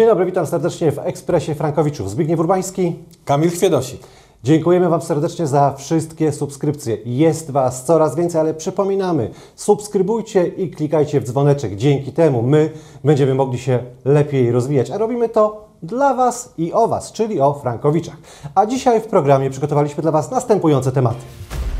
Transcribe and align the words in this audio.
Dzień 0.00 0.08
dobry, 0.08 0.26
witam 0.26 0.46
serdecznie 0.46 0.92
w 0.92 0.98
Ekspresie 0.98 1.54
Frankowiczów. 1.54 2.10
Zbigniew 2.10 2.40
Urbański. 2.40 2.96
Kamil 3.24 3.50
Chwiedosik. 3.50 4.00
Dziękujemy 4.42 4.88
Wam 4.88 5.02
serdecznie 5.02 5.46
za 5.46 5.74
wszystkie 5.74 6.32
subskrypcje. 6.32 6.98
Jest 7.04 7.50
Was 7.50 7.84
coraz 7.84 8.16
więcej, 8.16 8.40
ale 8.40 8.54
przypominamy, 8.54 9.30
subskrybujcie 9.54 10.46
i 10.46 10.70
klikajcie 10.70 11.20
w 11.20 11.24
dzwoneczek. 11.24 11.76
Dzięki 11.76 12.12
temu 12.12 12.42
my 12.42 12.70
będziemy 13.04 13.34
mogli 13.34 13.58
się 13.58 13.78
lepiej 14.04 14.52
rozwijać, 14.52 14.90
a 14.90 14.98
robimy 14.98 15.28
to 15.28 15.68
dla 15.82 16.14
Was 16.14 16.54
i 16.58 16.72
o 16.72 16.88
Was, 16.88 17.12
czyli 17.12 17.40
o 17.40 17.54
Frankowiczach. 17.54 18.16
A 18.54 18.66
dzisiaj 18.66 19.00
w 19.00 19.06
programie 19.06 19.50
przygotowaliśmy 19.50 20.02
dla 20.02 20.12
Was 20.12 20.30
następujące 20.30 20.92
tematy. 20.92 21.20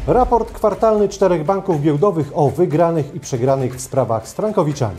Raport 0.06 0.52
kwartalny 0.52 1.08
czterech 1.08 1.44
banków 1.44 1.82
giełdowych 1.82 2.32
o 2.34 2.50
wygranych 2.50 3.14
i 3.14 3.20
przegranych 3.20 3.76
w 3.76 3.80
sprawach 3.80 4.28
z 4.28 4.32
Frankowiczami. 4.32 4.96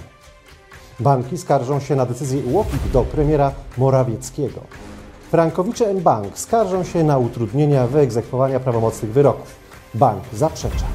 Banki 1.00 1.38
skarżą 1.38 1.80
się 1.80 1.96
na 1.96 2.06
decyzję 2.06 2.42
UOKiK 2.54 2.88
do 2.94 3.04
premiera 3.04 3.52
Morawieckiego. 3.78 4.60
Frankowicze 5.32 5.94
Bank 5.94 6.40
skarżą 6.40 6.84
się 6.84 7.04
na 7.04 7.18
utrudnienia 7.18 7.88
wyegzekwowania 7.88 8.60
prawomocnych 8.60 9.12
wyroków. 9.12 9.56
Bank 9.94 10.24
zaprzecza. 10.34 10.86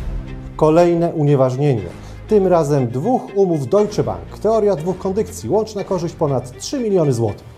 Kolejne 0.56 1.12
unieważnienie. 1.12 1.82
Tym 2.28 2.46
razem 2.46 2.88
dwóch 2.88 3.22
umów 3.34 3.66
Deutsche 3.66 4.02
Bank. 4.04 4.38
Teoria 4.42 4.76
dwóch 4.76 4.98
kondycji. 4.98 5.50
Łączna 5.50 5.84
korzyść 5.84 6.14
ponad 6.14 6.58
3 6.58 6.80
miliony 6.80 7.12
złotych. 7.12 7.56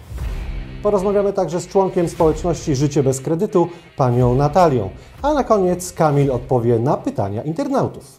Porozmawiamy 0.82 1.32
także 1.32 1.60
z 1.60 1.68
członkiem 1.68 2.08
społeczności 2.08 2.76
Życie 2.76 3.02
bez 3.02 3.20
kredytu, 3.20 3.68
panią 3.96 4.34
Natalią. 4.34 4.90
A 5.22 5.34
na 5.34 5.44
koniec 5.44 5.92
Kamil 5.92 6.32
odpowie 6.32 6.78
na 6.78 6.96
pytania 6.96 7.42
internautów. 7.42 8.18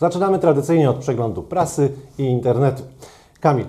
Zaczynamy 0.00 0.38
tradycyjnie 0.38 0.90
od 0.90 0.96
przeglądu 0.96 1.42
prasy 1.42 1.92
i 2.18 2.22
internetu. 2.22 2.82
Kamil, 3.42 3.66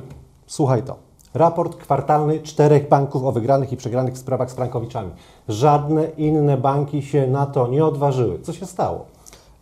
słuchaj 0.48 0.84
to. 0.84 0.96
Raport 1.34 1.76
kwartalny 1.76 2.40
czterech 2.40 2.90
banków 2.90 3.24
o 3.24 3.32
wygranych 3.32 3.72
i 3.72 3.78
przegranych 3.78 4.14
w 4.14 4.18
sprawach 4.18 4.52
z 4.52 4.54
frankowiczami. 4.54 5.12
Żadne 5.48 6.08
inne 6.18 6.58
banki 6.58 7.02
się 7.02 7.28
na 7.28 7.46
to 7.46 7.68
nie 7.68 7.86
odważyły. 7.86 8.40
Co 8.40 8.54
się 8.54 8.66
stało? 8.66 9.06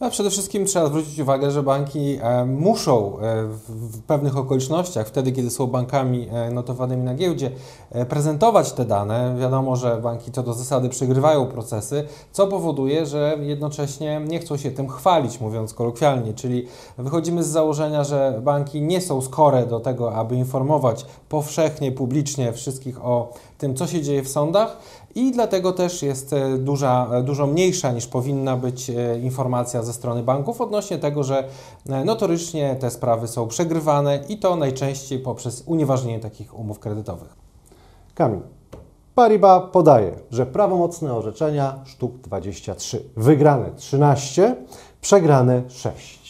No, 0.01 0.09
przede 0.09 0.29
wszystkim 0.29 0.65
trzeba 0.65 0.87
zwrócić 0.87 1.19
uwagę, 1.19 1.51
że 1.51 1.63
banki 1.63 2.19
e, 2.21 2.45
muszą 2.45 3.19
e, 3.19 3.43
w 3.67 4.01
pewnych 4.01 4.37
okolicznościach, 4.37 5.07
wtedy 5.07 5.31
kiedy 5.31 5.49
są 5.49 5.67
bankami 5.67 6.27
e, 6.31 6.51
notowanymi 6.51 7.03
na 7.03 7.15
giełdzie, 7.15 7.51
prezentować 8.09 8.71
te 8.71 8.85
dane. 8.85 9.35
Wiadomo, 9.39 9.75
że 9.75 9.97
banki 9.97 10.31
co 10.31 10.43
do 10.43 10.53
zasady 10.53 10.89
przegrywają 10.89 11.45
procesy, 11.45 12.03
co 12.31 12.47
powoduje, 12.47 13.05
że 13.05 13.37
jednocześnie 13.41 14.21
nie 14.27 14.39
chcą 14.39 14.57
się 14.57 14.71
tym 14.71 14.89
chwalić, 14.89 15.39
mówiąc 15.39 15.73
kolokwialnie. 15.73 16.33
Czyli 16.33 16.67
wychodzimy 16.97 17.43
z 17.43 17.47
założenia, 17.47 18.03
że 18.03 18.39
banki 18.43 18.81
nie 18.81 19.01
są 19.01 19.21
skore 19.21 19.65
do 19.65 19.79
tego, 19.79 20.15
aby 20.15 20.35
informować 20.35 21.05
powszechnie, 21.29 21.91
publicznie 21.91 22.53
wszystkich 22.53 23.05
o 23.05 23.33
tym, 23.61 23.75
co 23.75 23.87
się 23.87 24.01
dzieje 24.01 24.23
w 24.23 24.29
sądach 24.29 24.77
i 25.15 25.31
dlatego 25.31 25.71
też 25.71 26.01
jest 26.01 26.33
e, 26.33 26.57
duża, 26.57 27.07
e, 27.13 27.23
dużo 27.23 27.47
mniejsza 27.47 27.91
niż 27.91 28.07
powinna 28.07 28.57
być 28.57 28.89
e, 28.89 29.19
informacja 29.19 29.83
ze 29.83 29.93
strony 29.93 30.23
banków 30.23 30.61
odnośnie 30.61 30.97
tego, 30.97 31.23
że 31.23 31.43
notorycznie 32.05 32.75
te 32.75 32.91
sprawy 32.91 33.27
są 33.27 33.47
przegrywane 33.47 34.19
i 34.29 34.37
to 34.37 34.55
najczęściej 34.55 35.19
poprzez 35.19 35.63
unieważnienie 35.65 36.19
takich 36.19 36.59
umów 36.59 36.79
kredytowych. 36.79 37.35
Kamil. 38.15 38.39
Paribas 39.15 39.63
podaje, 39.71 40.11
że 40.31 40.45
prawomocne 40.45 41.13
orzeczenia 41.13 41.79
sztuk 41.85 42.17
23, 42.17 43.03
wygrane 43.17 43.71
13, 43.75 44.55
przegrane 45.01 45.63
6. 45.69 46.20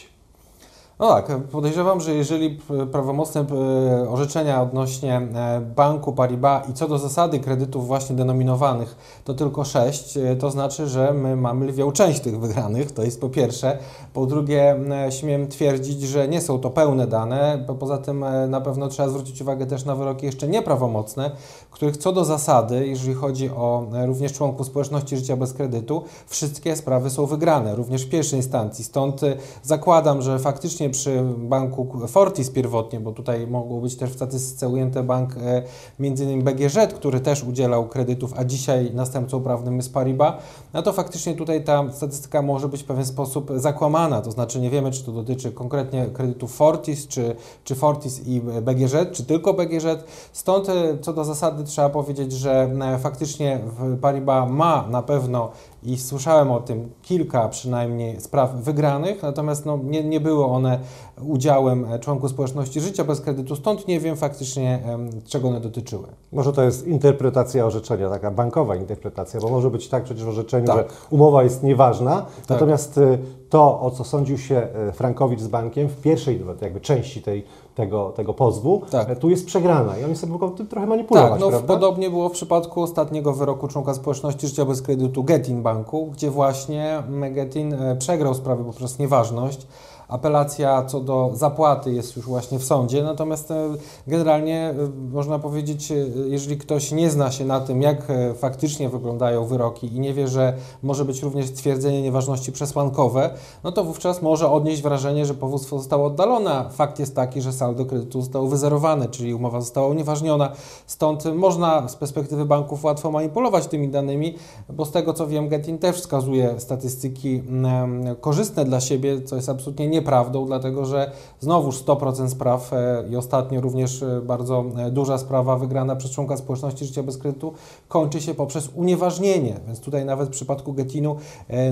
No 1.02 1.08
tak, 1.08 1.38
podejrzewam, 1.52 2.02
że 2.02 2.14
jeżeli 2.14 2.60
prawomocne 2.92 3.42
e, 3.42 4.10
orzeczenia 4.10 4.62
odnośnie 4.62 5.18
e, 5.18 5.62
banku 5.62 6.14
Paribas 6.14 6.70
i 6.70 6.74
co 6.74 6.88
do 6.88 6.98
zasady 6.98 7.40
kredytów 7.40 7.88
właśnie 7.88 8.16
denominowanych 8.16 9.22
to 9.24 9.34
tylko 9.34 9.64
6, 9.66 10.18
e, 10.18 10.36
to 10.36 10.52
znaczy, 10.52 10.88
że 10.88 11.14
my 11.14 11.36
mamy 11.36 11.66
lwią 11.66 11.92
część 11.92 12.20
tych 12.20 12.40
wygranych, 12.40 12.92
to 12.92 13.04
jest 13.04 13.22
po 13.22 13.30
pierwsze. 13.30 13.78
Po 14.14 14.26
drugie, 14.26 14.76
śmiem 15.10 15.48
twierdzić, 15.48 16.02
że 16.02 16.28
nie 16.28 16.42
są 16.42 16.60
to 16.60 16.70
pełne 16.70 17.08
dane, 17.08 17.64
bo 17.68 17.76
poza 17.76 17.98
tym 17.98 18.26
na 18.50 18.62
pewno 18.62 18.88
trzeba 18.88 19.10
zwrócić 19.10 19.42
uwagę 19.42 19.66
też 19.66 19.86
na 19.86 19.96
wyroki 19.96 20.26
jeszcze 20.26 20.48
nieprawomocne, 20.48 21.32
których 21.72 21.98
co 21.98 22.12
do 22.12 22.26
zasady, 22.26 22.88
jeżeli 22.88 23.14
chodzi 23.14 23.50
o 23.50 23.86
również 24.06 24.34
członków 24.34 24.68
społeczności 24.68 25.18
życia 25.18 25.38
bez 25.38 25.54
kredytu, 25.54 26.04
wszystkie 26.28 26.76
sprawy 26.76 27.10
są 27.10 27.26
wygrane, 27.26 27.76
również 27.76 28.06
w 28.06 28.10
pierwszej 28.10 28.40
instancji. 28.40 28.86
Stąd 28.86 29.22
zakładam, 29.64 30.22
że 30.22 30.40
faktycznie 30.40 30.91
przy 30.92 31.24
banku 31.38 32.08
Fortis 32.08 32.50
pierwotnie, 32.50 33.00
bo 33.00 33.12
tutaj 33.12 33.48
mogło 33.48 33.82
być 33.82 33.96
też 33.96 34.10
w 34.10 34.14
statystyce 34.16 34.70
ujęty 34.70 35.04
bank 35.04 35.36
e, 35.38 35.64
m.in. 36.00 36.44
BGŻ, 36.44 36.94
który 36.96 37.20
też 37.20 37.44
udzielał 37.44 37.88
kredytów, 37.88 38.34
a 38.36 38.46
dzisiaj 38.46 38.92
następcą 38.94 39.44
prawnym 39.44 39.76
jest 39.76 39.94
Paribas, 39.94 40.34
no 40.74 40.82
to 40.82 40.94
faktycznie 40.94 41.36
tutaj 41.36 41.64
ta 41.64 41.92
statystyka 41.92 42.42
może 42.42 42.68
być 42.68 42.84
w 42.84 42.86
pewien 42.86 43.06
sposób 43.06 43.52
zakłamana, 43.56 44.22
to 44.22 44.32
znaczy 44.32 44.62
nie 44.62 44.70
wiemy, 44.70 44.92
czy 44.92 45.04
to 45.04 45.12
dotyczy 45.12 45.52
konkretnie 45.52 46.06
kredytów 46.06 46.56
Fortis, 46.56 47.08
czy, 47.08 47.36
czy 47.64 47.76
Fortis 47.76 48.28
i 48.28 48.42
BGŻ, 48.42 49.12
czy 49.12 49.26
tylko 49.26 49.54
BGŻ. 49.54 49.86
Stąd 50.34 50.70
e, 50.70 50.98
co 51.02 51.14
do 51.14 51.26
zasady 51.26 51.64
trzeba 51.64 51.90
powiedzieć, 51.90 52.32
że 52.32 52.72
e, 52.82 53.00
faktycznie 53.00 53.60
Paribas 54.02 54.50
ma 54.50 54.88
na 54.90 55.02
pewno 55.02 55.52
i 55.84 55.98
słyszałem 55.98 56.52
o 56.52 56.60
tym 56.60 56.90
kilka 57.02 57.50
przynajmniej 57.50 58.22
spraw 58.22 58.56
wygranych, 58.56 59.24
natomiast 59.24 59.66
no, 59.66 59.80
nie, 59.84 60.04
nie 60.04 60.20
były 60.20 60.46
one 60.46 60.80
udziałem 61.22 61.86
e, 61.86 62.00
członków 62.00 62.30
społeczności 62.30 62.82
życia 62.82 63.04
bez 63.04 63.22
kredytu, 63.22 63.56
stąd 63.56 63.88
nie 63.88 64.00
wiem 64.00 64.16
faktycznie, 64.16 64.80
czego 65.26 65.48
one 65.48 65.60
dotyczyły. 65.60 66.08
Może 66.32 66.54
to 66.54 66.64
jest 66.64 66.88
interpretacja 66.88 67.66
orzeczenia, 67.66 68.10
taka 68.10 68.32
bankowa 68.32 68.76
interpretacja, 68.76 69.40
bo 69.40 69.50
może 69.50 69.70
być 69.70 69.90
tak 69.90 70.04
przecież 70.04 70.24
w 70.24 70.30
orzeczeniu, 70.30 70.68
tak. 70.68 70.78
że 70.78 70.86
umowa 71.10 71.44
jest 71.44 71.64
nieważna, 71.64 72.22
tak. 72.22 72.50
natomiast 72.50 72.98
e, 72.98 73.18
to, 73.50 73.82
o 73.82 73.92
co 73.92 74.04
sądził 74.04 74.38
się 74.38 74.56
e, 74.56 74.92
Frankowicz 74.92 75.40
z 75.40 75.48
bankiem 75.48 75.90
w 75.90 76.02
pierwszej 76.02 76.42
jakby 76.62 76.82
części 76.82 77.22
tej 77.22 77.46
tego, 77.76 78.10
tego 78.16 78.34
pozwu, 78.34 78.82
tak. 78.92 79.20
tu 79.20 79.30
jest 79.30 79.46
przegrana 79.46 79.98
i 79.98 80.04
oni 80.04 80.16
sobie 80.16 80.34
mogą 80.34 80.52
tym 80.52 80.68
trochę 80.68 80.88
manipulować, 80.88 81.32
Tak, 81.32 81.40
no 81.40 81.50
prawda? 81.50 81.68
podobnie 81.68 82.10
było 82.10 82.30
w 82.30 82.32
przypadku 82.32 82.82
ostatniego 82.82 83.34
wyroku 83.34 83.68
członka 83.68 83.94
społeczności 83.94 84.48
życia 84.48 84.66
bez 84.66 84.82
kredytu 84.82 85.24
Getin 85.24 85.62
Banku, 85.62 86.06
gdzie 86.06 86.32
właśnie 86.32 87.04
Getin 87.32 87.76
przegrał 88.00 88.34
sprawę 88.34 88.64
poprzez 88.64 89.00
nieważność, 89.00 89.68
Apelacja 90.12 90.86
co 90.86 91.00
do 91.00 91.32
zapłaty 91.34 91.94
jest 91.94 92.16
już 92.16 92.26
właśnie 92.26 92.60
w 92.60 92.64
sądzie, 92.64 93.04
natomiast 93.04 93.52
e, 93.52 93.70
generalnie 94.08 94.70
e, 94.70 94.74
można 95.12 95.40
powiedzieć, 95.40 95.92
e, 95.92 95.96
jeżeli 96.28 96.58
ktoś 96.58 96.92
nie 96.92 97.10
zna 97.10 97.32
się 97.32 97.46
na 97.46 97.60
tym, 97.60 97.82
jak 97.82 98.08
faktycznie 98.36 98.90
wyglądają 98.90 99.46
wyroki 99.46 99.96
i 99.96 100.00
nie 100.00 100.14
wie, 100.14 100.28
że 100.28 100.54
może 100.84 101.06
być 101.06 101.24
również 101.24 101.46
stwierdzenie 101.46 102.02
nieważności 102.02 102.52
przesłankowe, 102.52 103.30
no 103.64 103.72
to 103.72 103.84
wówczas 103.84 104.22
może 104.22 104.52
odnieść 104.52 104.82
wrażenie, 104.82 105.26
że 105.26 105.34
powództwo 105.34 105.78
zostało 105.78 106.06
oddalone. 106.08 106.66
Fakt 106.72 107.00
jest 107.00 107.16
taki, 107.16 107.42
że 107.42 107.54
saldo 107.54 107.86
kredytu 107.86 108.22
zostało 108.22 108.48
wyzerowane, 108.48 109.08
czyli 109.08 109.34
umowa 109.34 109.62
została 109.62 109.88
unieważniona. 109.88 110.52
Stąd 110.88 111.36
można 111.36 111.88
z 111.88 111.96
perspektywy 111.96 112.46
banków 112.46 112.84
łatwo 112.84 113.12
manipulować 113.12 113.68
tymi 113.68 113.90
danymi, 113.90 114.36
bo 114.70 114.86
z 114.86 114.92
tego 114.92 115.14
co 115.14 115.28
wiem, 115.28 115.50
Getin 115.50 115.78
też 115.78 115.96
wskazuje 115.96 116.60
statystyki 116.60 117.44
mm, 117.48 118.16
korzystne 118.16 118.66
dla 118.66 118.80
siebie, 118.80 119.22
co 119.22 119.36
jest 119.36 119.50
absolutnie 119.50 119.88
nie 119.88 120.01
nieprawdą, 120.02 120.46
dlatego 120.46 120.86
że 120.86 121.12
znowuż 121.40 121.84
100% 121.84 122.30
spraw 122.30 122.74
e, 122.74 123.04
i 123.10 123.16
ostatnio 123.16 123.62
również 123.62 124.04
e, 124.04 124.22
bardzo 124.22 124.66
e, 124.78 124.92
duża 124.92 125.18
sprawa 125.18 125.58
wygrana 125.58 125.96
przez 125.96 126.12
członka 126.12 126.38
społeczności 126.38 126.86
życia 126.86 127.04
bez 127.04 127.18
kredytu 127.18 127.54
kończy 127.88 128.22
się 128.22 128.34
poprzez 128.34 128.70
unieważnienie, 128.76 129.60
więc 129.68 129.80
tutaj 129.80 130.06
nawet 130.06 130.28
w 130.28 130.32
przypadku 130.32 130.74
Getinu 130.74 131.16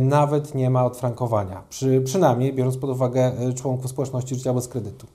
nawet 0.02 0.56
nie 0.56 0.70
ma 0.70 0.86
odfrankowania, 0.86 1.64
Przy, 1.70 2.02
przynajmniej 2.02 2.54
biorąc 2.54 2.78
pod 2.78 2.90
uwagę 2.90 3.32
członków 3.56 3.92
społeczności 3.92 4.36
życia 4.36 4.54
bez 4.54 4.68
kredytu. 4.68 5.08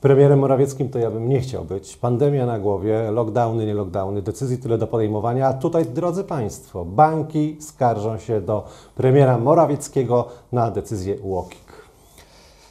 Premierem 0.00 0.38
Morawieckim 0.38 0.88
to 0.88 0.98
ja 0.98 1.10
bym 1.10 1.28
nie 1.28 1.40
chciał 1.40 1.64
być. 1.64 1.96
Pandemia 1.96 2.46
na 2.46 2.58
głowie, 2.58 3.10
lockdowny, 3.10 3.66
nie 3.66 3.74
lockdowny, 3.74 4.22
decyzji 4.22 4.58
tyle 4.58 4.78
do 4.78 4.86
podejmowania. 4.86 5.48
A 5.48 5.52
tutaj, 5.52 5.86
drodzy 5.86 6.24
Państwo, 6.24 6.84
banki 6.84 7.56
skarżą 7.60 8.18
się 8.18 8.40
do 8.40 8.64
premiera 8.94 9.38
Morawieckiego 9.38 10.28
na 10.52 10.70
decyzję 10.70 11.20
UOKiK. 11.20 11.69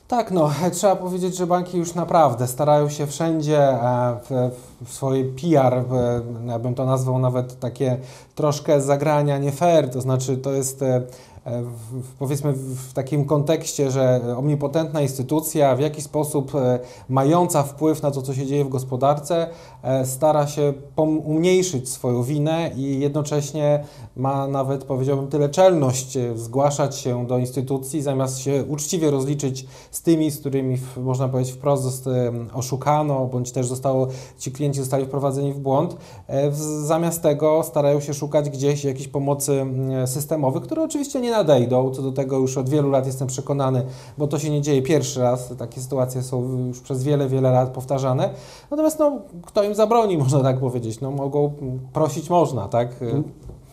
Tak, 0.09 0.31
no 0.31 0.51
trzeba 0.71 0.95
powiedzieć, 0.95 1.35
że 1.35 1.47
banki 1.47 1.77
już 1.77 1.93
naprawdę 1.93 2.47
starają 2.47 2.89
się 2.89 3.07
wszędzie 3.07 3.59
e, 3.59 4.17
w, 4.29 4.51
w 4.85 4.93
swojej 4.93 5.25
PR, 5.25 5.83
w, 5.89 6.21
ja 6.47 6.59
bym 6.59 6.75
to 6.75 6.85
nazwał 6.85 7.19
nawet 7.19 7.59
takie 7.59 7.97
troszkę 8.35 8.81
zagrania 8.81 9.37
nie 9.37 9.51
fair, 9.51 9.89
to 9.89 10.01
znaczy 10.01 10.37
to 10.37 10.51
jest 10.51 10.81
e, 10.81 11.01
w, 11.45 12.13
powiedzmy 12.19 12.53
w 12.53 12.93
takim 12.93 13.25
kontekście, 13.25 13.91
że 13.91 14.21
omnipotentna 14.37 15.01
instytucja, 15.01 15.75
w 15.75 15.79
jakiś 15.79 16.03
sposób 16.03 16.55
e, 16.55 16.79
mająca 17.09 17.63
wpływ 17.63 18.01
na 18.01 18.11
to, 18.11 18.21
co 18.21 18.33
się 18.33 18.45
dzieje 18.45 18.65
w 18.65 18.69
gospodarce, 18.69 19.47
e, 19.78 19.78
stara 20.05 20.47
się 20.47 20.73
umniejszyć 21.25 21.89
swoją 21.89 22.23
winę 22.23 22.71
i 22.75 22.99
jednocześnie 22.99 23.83
ma 24.15 24.47
nawet, 24.47 24.83
powiedziałbym, 24.83 25.27
tyle 25.27 25.49
czelność 25.49 26.17
e, 26.17 26.37
zgłaszać 26.37 26.97
się 26.97 27.27
do 27.27 27.37
instytucji, 27.37 28.01
zamiast 28.01 28.39
się 28.39 28.63
uczciwie 28.67 29.11
rozliczyć 29.11 29.65
z 29.91 30.01
tymi, 30.01 30.31
z 30.31 30.39
którymi, 30.39 30.77
można 30.97 31.29
powiedzieć, 31.29 31.53
wprost 31.53 32.09
oszukano, 32.53 33.25
bądź 33.25 33.51
też 33.51 33.67
zostało, 33.67 34.07
ci 34.37 34.51
klienci 34.51 34.79
zostali 34.79 35.05
wprowadzeni 35.05 35.53
w 35.53 35.59
błąd. 35.59 35.97
Zamiast 36.83 37.21
tego 37.21 37.63
starają 37.63 37.99
się 37.99 38.13
szukać 38.13 38.49
gdzieś 38.49 38.83
jakiejś 38.83 39.07
pomocy 39.07 39.65
systemowej, 40.05 40.61
które 40.61 40.83
oczywiście 40.83 41.21
nie 41.21 41.31
nadejdą. 41.31 41.91
Co 41.91 42.01
do 42.01 42.11
tego 42.11 42.37
już 42.37 42.57
od 42.57 42.69
wielu 42.69 42.89
lat 42.89 43.05
jestem 43.05 43.27
przekonany, 43.27 43.85
bo 44.17 44.27
to 44.27 44.39
się 44.39 44.49
nie 44.49 44.61
dzieje 44.61 44.81
pierwszy 44.81 45.19
raz. 45.19 45.53
Takie 45.57 45.81
sytuacje 45.81 46.23
są 46.23 46.57
już 46.67 46.79
przez 46.79 47.03
wiele, 47.03 47.29
wiele 47.29 47.51
lat 47.51 47.69
powtarzane. 47.69 48.29
Natomiast 48.71 48.99
no, 48.99 49.21
kto 49.45 49.63
im 49.69 49.75
zabroni, 49.75 50.17
można 50.23 50.43
tak 50.43 50.59
powiedzieć. 50.59 51.01
No, 51.01 51.11
mogą 51.11 51.53
prosić 51.93 52.29
można, 52.29 52.67
tak? 52.67 52.89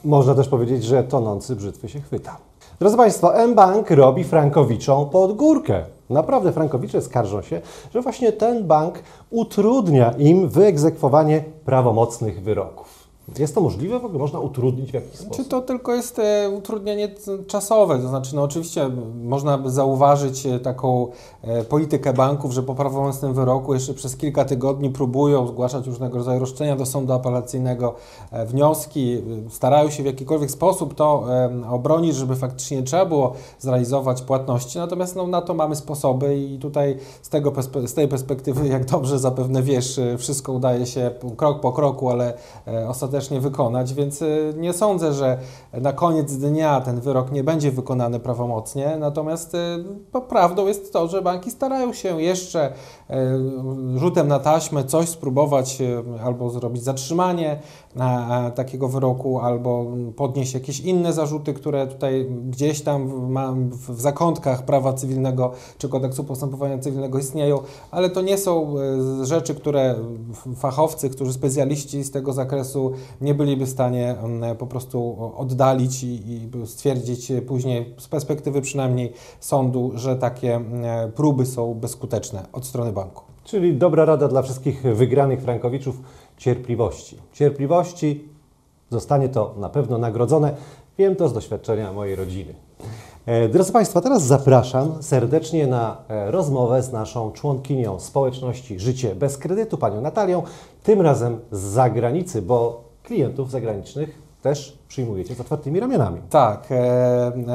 Można 0.04 0.34
też 0.34 0.48
powiedzieć, 0.48 0.84
że 0.84 1.04
tonący 1.04 1.56
brzytwy 1.56 1.88
się 1.88 2.00
chwyta. 2.00 2.37
Drodzy 2.81 2.96
Państwo, 2.96 3.32
mBank 3.48 3.90
robi 3.90 4.25
frankowiczom 4.25 5.10
pod 5.10 5.32
górkę. 5.32 5.84
Naprawdę 6.10 6.52
frankowicze 6.52 7.02
skarżą 7.02 7.43
się, 7.43 7.60
że 7.94 8.02
właśnie 8.02 8.32
ten 8.32 8.66
bank 8.66 9.02
utrudnia 9.31 10.10
im 10.10 10.48
wyegzekwowanie 10.48 11.44
prawomocnych 11.64 12.42
wyroków. 12.42 12.95
Jest 13.38 13.55
to 13.55 13.61
możliwe? 13.61 13.99
W 13.99 14.05
ogóle 14.05 14.19
można 14.19 14.40
utrudnić 14.40 14.90
w 14.90 14.94
jakiś 14.94 15.14
sposób? 15.14 15.37
Czy 15.37 15.44
to 15.44 15.61
tylko 15.61 15.94
jest 15.94 16.19
e, 16.19 16.50
utrudnienie 16.50 17.08
czasowe? 17.46 17.99
To 17.99 18.08
znaczy, 18.08 18.37
no 18.37 18.43
oczywiście 18.43 18.90
można 19.23 19.58
by 19.58 19.70
zauważyć 19.70 20.46
e, 20.46 20.61
taką 20.61 21.06
e, 21.43 21.64
politykę 21.64 22.12
banków, 22.12 22.52
że 22.52 22.62
po 22.62 22.75
prawomocnym 22.75 23.34
wyroku 23.34 23.75
jeszcze 23.75 23.94
przez 23.94 24.17
kilka 24.17 24.44
tygodni 24.44 24.90
próbują 24.90 25.46
zgłaszać 25.46 25.87
różnego 25.87 26.19
rodzaju 26.19 26.40
roszczenia 26.40 26.76
do 26.76 26.87
sądu 26.87 27.12
apelacyjnego, 27.12 27.94
wnioski, 28.46 29.23
starają 29.50 29.90
się 29.90 30.02
w 30.02 30.06
jakikolwiek 30.06 30.50
sposób 30.50 30.94
to 30.94 31.25
obronić, 31.70 32.17
żeby 32.17 32.37
faktycznie 32.37 32.82
trzeba 32.82 33.06
było 33.06 33.32
zrealizować 33.58 34.23
płatności. 34.23 34.78
Natomiast 34.78 35.17
no, 35.17 35.26
na 35.26 35.43
to 35.43 35.55
mamy 35.55 35.76
sposoby 35.76 36.38
i 36.38 36.58
tutaj 36.58 36.96
z, 37.23 37.28
tego, 37.28 37.52
z 37.87 37.94
tej 37.94 38.08
perspektywy, 38.08 38.69
jak 38.69 38.84
dobrze 38.84 39.19
zapewne 39.19 39.62
wiesz, 39.62 40.00
wszystko 40.19 40.52
udaje 40.52 40.87
się 40.87 41.11
krok 41.37 41.61
po 41.61 41.73
kroku, 41.73 42.11
ale 42.11 42.34
ostatecznie 42.88 43.15
ostatecznie 43.16 43.40
wykonać, 43.40 43.94
więc 43.94 44.22
y, 44.22 44.54
nie 44.56 44.72
sądzę, 44.72 45.12
że 45.12 45.38
na 45.72 45.92
koniec 45.92 46.36
dnia 46.36 46.80
ten 46.80 47.00
wyrok 47.00 47.32
nie 47.32 47.44
będzie 47.44 47.70
wykonany 47.70 48.20
prawomocnie. 48.20 48.96
Natomiast 48.98 49.54
y, 49.54 50.20
prawdą 50.28 50.66
jest 50.66 50.92
to, 50.92 51.08
że 51.08 51.22
banki 51.22 51.50
starają 51.50 51.92
się 51.92 52.22
jeszcze 52.22 52.72
y, 53.10 53.14
rzutem 53.98 54.28
na 54.28 54.38
taśmę 54.38 54.84
coś 54.84 55.08
spróbować 55.08 55.78
albo 56.24 56.50
zrobić 56.50 56.82
zatrzymanie 56.82 57.58
takiego 58.54 58.88
wyroku, 58.88 59.40
albo 59.40 59.86
podnieść 60.16 60.54
jakieś 60.54 60.80
inne 60.80 61.12
zarzuty, 61.12 61.54
które 61.54 61.86
tutaj 61.86 62.26
gdzieś 62.48 62.82
tam 62.82 63.10
w 63.70 64.00
zakątkach 64.00 64.64
prawa 64.64 64.92
cywilnego 64.92 65.52
czy 65.78 65.88
kodeksu 65.88 66.24
postępowania 66.24 66.78
cywilnego 66.78 67.18
istnieją, 67.18 67.58
ale 67.90 68.10
to 68.10 68.22
nie 68.22 68.38
są 68.38 68.74
rzeczy, 69.22 69.54
które 69.54 69.94
fachowcy, 70.56 71.10
którzy 71.10 71.32
specjaliści 71.32 72.04
z 72.04 72.10
tego 72.10 72.32
zakresu 72.32 72.92
nie 73.20 73.34
byliby 73.34 73.66
w 73.66 73.68
stanie 73.68 74.16
po 74.58 74.66
prostu 74.66 75.16
oddalić 75.36 76.02
i, 76.02 76.48
stwierdzić 76.64 77.32
później, 77.46 77.94
z 77.98 78.08
perspektywy 78.08 78.60
przynajmniej 78.60 79.12
sądu, 79.40 79.92
że 79.94 80.16
takie 80.16 80.60
próby 81.14 81.46
są 81.46 81.74
bezskuteczne 81.74 82.46
od 82.52 82.66
strony 82.66 82.92
banku. 82.92 83.24
Czyli 83.44 83.76
dobra 83.76 84.04
rada 84.04 84.28
dla 84.28 84.42
wszystkich 84.42 84.82
wygranych 84.82 85.40
frankowiczów 85.40 86.00
cierpliwości. 86.36 87.16
Cierpliwości 87.32 88.28
zostanie 88.90 89.28
to 89.28 89.54
na 89.58 89.68
pewno 89.68 89.98
nagrodzone. 89.98 90.54
Wiem 90.98 91.16
to 91.16 91.28
z 91.28 91.32
doświadczenia 91.32 91.92
mojej 91.92 92.16
rodziny. 92.16 92.54
E, 93.26 93.48
drodzy 93.48 93.72
Państwo, 93.72 94.00
teraz 94.00 94.22
zapraszam 94.22 95.02
serdecznie 95.02 95.66
na 95.66 95.96
e, 96.08 96.30
rozmowę 96.30 96.82
z 96.82 96.92
naszą 96.92 97.32
członkinią 97.32 98.00
społeczności 98.00 98.80
Życie 98.80 99.14
bez 99.14 99.38
kredytu, 99.38 99.78
panią 99.78 100.00
Natalią, 100.00 100.42
tym 100.82 101.00
razem 101.00 101.40
z 101.52 101.58
zagranicy, 101.58 102.42
bo 102.42 102.85
klientów 103.06 103.50
zagranicznych 103.50 104.18
też 104.42 104.75
przyjmujecie 104.88 105.34
z 105.34 105.40
otwartymi 105.40 105.80
ramionami. 105.80 106.20
Tak. 106.30 106.66
E, 106.70 106.74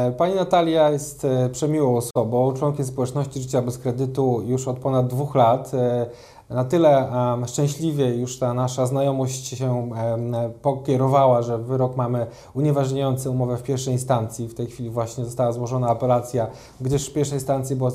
e, 0.07 0.11
pani 0.17 0.35
Natalia 0.35 0.89
jest 0.89 1.25
e, 1.25 1.49
przemiłą 1.49 1.97
osobą, 1.97 2.53
członkiem 2.53 2.85
społeczności 2.85 3.41
Życia 3.41 3.61
bez 3.61 3.77
kredytu 3.77 4.41
już 4.45 4.67
od 4.67 4.79
ponad 4.79 5.07
dwóch 5.07 5.35
lat. 5.35 5.71
Na 6.49 6.65
tyle 6.65 7.07
szczęśliwie 7.47 8.15
już 8.15 8.39
ta 8.39 8.53
nasza 8.53 8.85
znajomość 8.85 9.47
się 9.47 9.89
pokierowała, 10.61 11.41
że 11.41 11.57
wyrok 11.57 11.95
mamy 11.95 12.27
unieważniający 12.53 13.29
umowę 13.29 13.57
w 13.57 13.63
pierwszej 13.63 13.93
instancji. 13.93 14.47
W 14.47 14.53
tej 14.53 14.67
chwili 14.67 14.89
właśnie 14.89 15.25
została 15.25 15.51
złożona 15.51 15.87
apelacja, 15.87 16.47
gdyż 16.81 17.09
w 17.09 17.13
pierwszej 17.13 17.35
instancji 17.35 17.75
była 17.75 17.91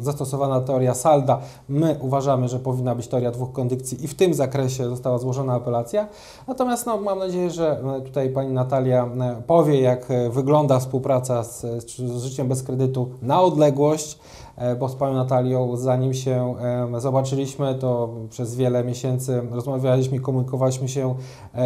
zastosowana 0.00 0.60
teoria 0.60 0.94
salda. 0.94 1.40
My 1.68 1.96
uważamy, 2.00 2.48
że 2.48 2.58
powinna 2.58 2.94
być 2.94 3.08
teoria 3.08 3.30
dwóch 3.30 3.52
kondycji 3.52 4.04
i 4.04 4.08
w 4.08 4.14
tym 4.14 4.34
zakresie 4.34 4.88
została 4.88 5.18
złożona 5.18 5.54
apelacja. 5.54 6.08
Natomiast 6.48 6.86
no, 6.86 6.96
mam 6.96 7.18
nadzieję, 7.18 7.50
że 7.50 7.82
tutaj 8.04 8.30
pani 8.30 8.52
Natalia 8.52 8.71
e, 8.78 9.42
powie, 9.46 9.80
jak 9.80 10.10
e, 10.10 10.30
wygląda 10.30 10.78
współpraca 10.78 11.44
z, 11.44 11.60
z 11.86 12.22
życiem 12.22 12.48
bez 12.48 12.62
kredytu 12.62 13.10
na 13.22 13.42
odległość. 13.42 14.18
E, 14.56 14.76
bo 14.76 14.88
z 14.88 14.94
Panią 14.94 15.14
Natalią, 15.14 15.76
zanim 15.76 16.14
się 16.14 16.54
zobaczyliśmy, 16.98 17.74
to 17.74 18.14
przez 18.30 18.56
wiele 18.56 18.84
miesięcy 18.84 19.42
rozmawialiśmy 19.50 20.20
komunikowaliśmy 20.20 20.88
się 20.88 21.14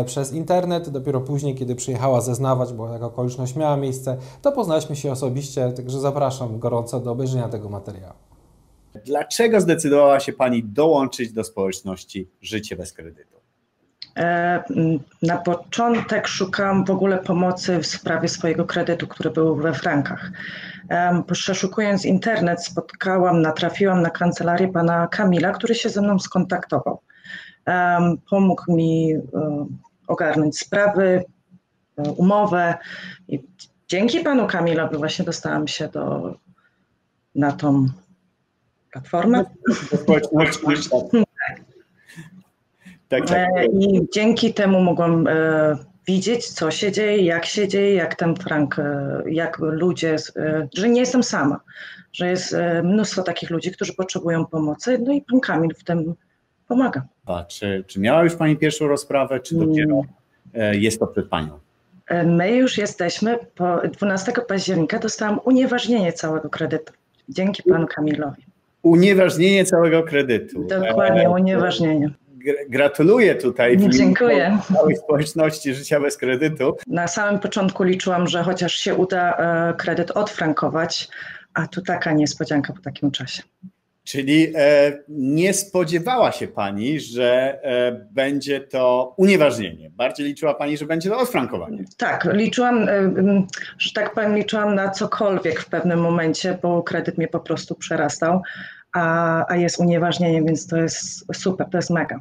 przez 0.06 0.32
internet. 0.32 0.88
Dopiero 0.88 1.20
później, 1.20 1.55
kiedy 1.55 1.75
przyjechała 1.75 2.20
zeznawać, 2.20 2.73
bo 2.73 2.88
taka 2.88 3.06
okoliczność 3.06 3.56
miała 3.56 3.76
miejsce, 3.76 4.17
to 4.43 4.53
poznaliśmy 4.53 4.97
się 4.97 5.12
osobiście, 5.12 5.73
także 5.73 6.00
zapraszam 6.00 6.58
gorąco 6.58 7.00
do 7.00 7.12
obejrzenia 7.12 7.49
tego 7.49 7.69
materiału. 7.69 8.14
Dlaczego 9.05 9.61
zdecydowała 9.61 10.20
się 10.20 10.32
Pani 10.32 10.64
dołączyć 10.64 11.32
do 11.32 11.44
społeczności 11.44 12.29
Życie 12.43 12.77
bez 12.77 12.93
kredytu? 12.93 13.35
E, 14.17 14.63
na 15.23 15.37
początek 15.37 16.29
szukałam 16.29 16.85
w 16.85 16.91
ogóle 16.91 17.19
pomocy 17.19 17.79
w 17.79 17.87
sprawie 17.87 18.29
swojego 18.29 18.65
kredytu, 18.65 19.06
który 19.06 19.31
był 19.31 19.56
we 19.56 19.75
frankach. 19.75 20.31
Przeszukując 21.32 22.05
internet, 22.05 22.65
spotkałam, 22.65 23.43
natrafiłam 23.43 24.03
na 24.03 24.11
kancelarię 24.11 24.69
pana 24.69 25.06
Kamila, 25.06 25.53
który 25.53 25.75
się 25.75 25.89
ze 25.89 26.03
mną 26.03 26.19
skontaktował. 26.19 27.01
Pomógł 28.31 28.73
mi 28.73 29.13
e, 29.15 29.20
ogarnąć 30.06 30.58
sprawy, 30.58 31.25
e, 31.96 32.03
umowę 32.03 32.75
i 33.29 33.44
dzięki 33.89 34.20
panu 34.20 34.46
Kamilowi 34.46 34.96
właśnie 34.96 35.25
dostałam 35.25 35.69
się 35.69 35.89
do, 35.89 36.35
na 37.35 37.53
tą 37.53 37.87
platformę. 38.93 39.44
Tak, 43.08 43.27
tak. 43.27 43.48
E, 43.56 43.67
I 43.67 44.08
dzięki 44.13 44.55
temu 44.55 44.81
mogłam 44.81 45.29
widzieć, 46.06 46.48
co 46.48 46.70
się 46.70 46.93
dzieje, 46.93 47.25
jak 47.25 47.46
się 47.46 47.69
dzieje, 47.69 47.94
jak 47.94 48.15
ten 48.15 48.36
Frank, 48.36 48.79
e, 48.79 49.22
jak 49.27 49.58
ludzie, 49.58 50.17
e, 50.36 50.69
że 50.75 50.89
nie 50.89 51.01
jestem 51.01 51.22
sama, 51.22 51.60
że 52.13 52.29
jest 52.29 52.55
e, 52.55 52.82
mnóstwo 52.82 53.22
takich 53.22 53.51
ludzi, 53.51 53.72
którzy 53.72 53.94
potrzebują 53.94 54.46
pomocy, 54.46 54.98
no 54.98 55.13
i 55.13 55.22
pan 55.22 55.41
Kamil 55.41 55.75
w 55.75 55.84
tym 55.84 56.15
pomaga. 56.69 57.03
A 57.27 57.44
czy, 57.44 57.84
czy 57.86 58.01
miała 58.01 58.25
już 58.25 58.34
Pani 58.34 58.56
pierwszą 58.56 58.89
rozprawę, 58.89 59.41
czy 59.41 59.55
dopiero 59.55 60.03
jest 60.72 61.01
to 61.01 61.06
przed 61.06 61.29
Panią? 61.29 61.58
My 62.27 62.56
już 62.56 62.79
jesteśmy, 62.79 63.39
po 63.55 63.81
12 63.89 64.32
października 64.48 64.98
dostałam 64.98 65.41
unieważnienie 65.44 66.13
całego 66.13 66.51
kredytu, 66.51 66.93
dzięki 67.29 67.63
panu 67.63 67.86
Kamilowi. 67.86 68.43
Unieważnienie 68.82 69.65
całego 69.65 70.03
kredytu. 70.03 70.67
Dokładnie, 70.69 71.31
unieważnienie 71.31 72.10
gratuluję 72.69 73.34
tutaj 73.34 73.76
Dziękuję. 73.88 74.58
całej 74.74 74.96
społeczności 74.96 75.74
życia 75.74 76.00
bez 76.00 76.17
kredytu. 76.17 76.76
Na 76.86 77.08
samym 77.08 77.41
początku 77.41 77.82
liczyłam, 77.82 78.26
że 78.26 78.43
chociaż 78.43 78.74
się 78.74 78.94
uda 78.94 79.36
e, 79.36 79.74
kredyt 79.74 80.10
odfrankować, 80.10 81.08
a 81.55 81.67
tu 81.67 81.82
taka 81.82 82.12
niespodzianka 82.12 82.72
po 82.72 82.81
takim 82.81 83.10
czasie. 83.10 83.43
Czyli 84.05 84.53
e, 84.56 84.98
nie 85.08 85.55
spodziewała 85.55 86.32
się 86.32 86.48
Pani, 86.48 87.00
że 87.00 87.58
e, 87.62 87.93
będzie 88.10 88.60
to 88.60 89.15
unieważnienie. 89.17 89.91
Bardziej 89.91 90.26
liczyła 90.26 90.55
Pani, 90.55 90.76
że 90.76 90.86
będzie 90.86 91.10
to 91.10 91.19
odfrankowanie. 91.19 91.84
Tak, 91.96 92.29
liczyłam, 92.32 92.86
że 93.79 93.93
tak 93.93 94.15
powiem, 94.15 94.36
liczyłam 94.36 94.74
na 94.74 94.91
cokolwiek 94.91 95.60
w 95.60 95.67
pewnym 95.67 96.00
momencie, 96.00 96.58
bo 96.62 96.82
kredyt 96.82 97.19
mnie 97.19 97.29
po 97.29 97.41
prostu 97.41 97.74
przerastał, 97.74 98.43
a, 98.93 99.44
a 99.48 99.56
jest 99.56 99.81
unieważnienie, 99.81 100.43
więc 100.43 100.67
to 100.67 100.76
jest 100.76 101.26
super, 101.34 101.67
to 101.70 101.79
jest 101.79 101.91
mega. 101.91 102.19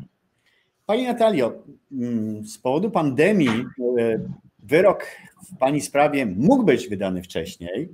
Pani 0.86 1.08
Natalio, 1.08 1.63
mm, 1.92 2.46
z 2.46 2.58
powodu 2.58 2.92
pandemii 2.92 3.50
e, 3.50 4.20
wyrok 4.60 5.06
w 5.54 5.58
Pani 5.58 5.82
sprawie 5.82 6.25
mógł 6.25 6.63
być 6.63 6.89
wydany 6.89 7.24
wcześniej, 7.24 7.89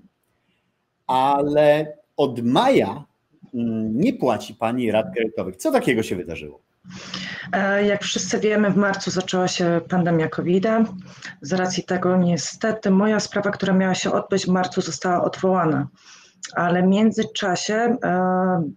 ale 1.08 1.98
od 2.18 2.42
maja 2.44 3.04
mm, 3.54 3.98
nie 3.98 4.14
płaci 4.14 4.56
Pani 4.56 4.92
rat 4.92 5.06
kredytowych. 5.16 5.56
Co 5.56 5.72
takiego 5.72 6.04
się 6.04 6.16
wydarzyło? 6.16 6.62
E, 7.54 7.86
Jak 7.86 8.04
wszyscy 8.04 8.40
wiemy, 8.40 8.70
w 8.72 8.78
marcu 8.78 9.12
zaczęła 9.12 9.48
się 9.48 9.82
pandemia 9.90 10.30
covid 10.30 10.64
-a. 10.64 10.86
Z 11.42 11.54
racji 11.54 11.84
tego 11.84 12.18
niestety 12.18 12.92
moja 12.92 13.20
sprawa, 13.20 13.52
która 13.52 13.74
miała 13.74 13.96
się 13.96 14.12
odbyć 14.12 14.46
w 14.46 14.50
marcu, 14.50 14.82
została 14.82 15.24
odwołana. 15.24 15.88
Ale 16.56 16.84
w 16.84 16.88
międzyczasie 16.88 17.74
e, 17.74 17.98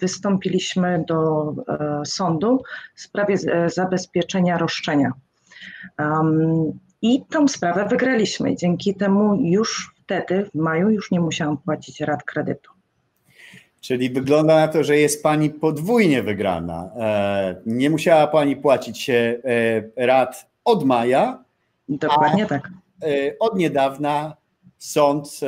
wystąpiliśmy 0.01 1.05
do 1.09 1.53
e, 1.69 2.03
sądu 2.07 2.63
w 2.95 3.01
sprawie 3.01 3.35
e, 3.35 3.71
zabezpieczenia 3.71 4.59
roszczenia. 4.59 5.13
I 7.03 7.23
tą 7.31 7.49
sprawę 7.49 7.87
wygraliśmy. 7.91 8.57
Dzięki 8.57 8.95
temu 8.95 9.35
już 9.35 9.95
wtedy, 10.05 10.45
w 10.45 10.55
maju, 10.55 10.91
już 10.91 11.11
nie 11.11 11.21
musiałam 11.21 11.59
płacić 11.59 12.01
rat 12.01 12.23
kredytu. 12.23 12.71
Czyli 13.81 14.11
wygląda 14.11 14.55
na 14.55 14.69
to, 14.69 14.85
że 14.85 14.97
jest 14.97 15.23
Pani 15.23 15.51
podwójnie 15.51 16.23
wygrana. 16.23 16.91
Nie 17.67 17.91
musiała 17.91 18.27
Pani 18.27 18.57
płacić 18.57 19.11
rat 19.97 20.47
od 20.65 20.85
maja, 20.85 21.45
Dokładnie 21.89 22.47
tak. 22.47 22.69
Od 23.41 23.59
niedawna 23.59 24.37
sąd 24.79 25.41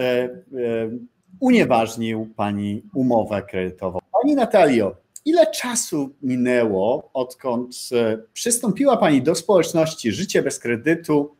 unieważnił 1.40 2.28
Pani 2.36 2.82
umowę 2.94 3.42
kredytową. 3.42 3.98
Pani 4.12 4.34
Natalio, 4.34 4.96
ile 5.24 5.46
czasu 5.46 6.10
minęło, 6.22 7.10
odkąd 7.14 7.76
e, 7.92 8.18
przystąpiła 8.32 8.96
Pani 8.96 9.22
do 9.22 9.34
społeczności 9.34 10.12
Życie 10.12 10.42
bez 10.42 10.58
kredytu 10.58 11.36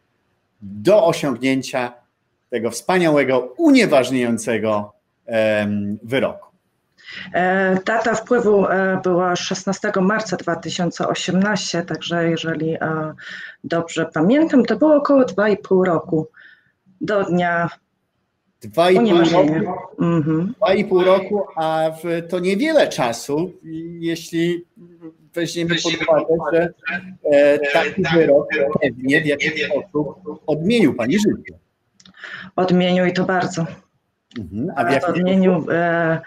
do 0.63 1.07
osiągnięcia 1.07 1.93
tego 2.51 2.71
wspaniałego, 2.71 3.55
unieważniającego 3.57 4.93
wyroku? 6.03 6.47
E, 7.35 7.79
Data 7.85 8.15
wpływu 8.15 8.67
e, 8.67 9.01
była 9.03 9.37
16 9.37 9.93
marca 10.01 10.37
2018, 10.37 11.83
także 11.83 12.31
jeżeli 12.31 12.77
dobrze 13.65 14.11
pamiętam, 14.15 14.65
to 14.65 14.77
było 14.77 14.97
około 14.97 15.23
2,5 15.23 15.85
roku 15.85 16.29
do 17.01 17.25
dnia 17.25 17.69
Dwa 18.67 18.91
i 18.91 18.97
pół 18.97 19.19
roku, 19.19 19.55
Mhm. 20.01 20.55
dwa 20.57 20.75
i 20.75 20.85
pół 20.85 21.05
roku, 21.05 21.43
a 21.57 21.91
w, 21.91 22.29
to 22.29 22.39
niewiele 22.39 22.89
czasu, 22.89 23.53
jeśli 23.99 24.65
weźmiemy 25.35 25.75
pod 26.07 26.25
uwagę, 26.29 26.49
że 26.53 26.73
e, 27.33 27.59
taki 27.73 28.03
wyrok 28.15 28.49
pewnie 28.83 29.21
w 29.21 29.27
jakiś 29.27 29.65
sposób 29.89 30.43
odmienił 30.47 30.95
Pani 30.95 31.19
życie. 31.19 31.59
Odmienił 32.57 33.05
i 33.07 33.13
to 33.13 33.25
bardzo. 33.25 33.67
Mhm. 34.39 34.73
A 34.77 34.85
w 34.85 34.89
W 34.89 34.93
jaki 34.93 35.07
odmienił 35.07 35.67
e, 35.71 36.21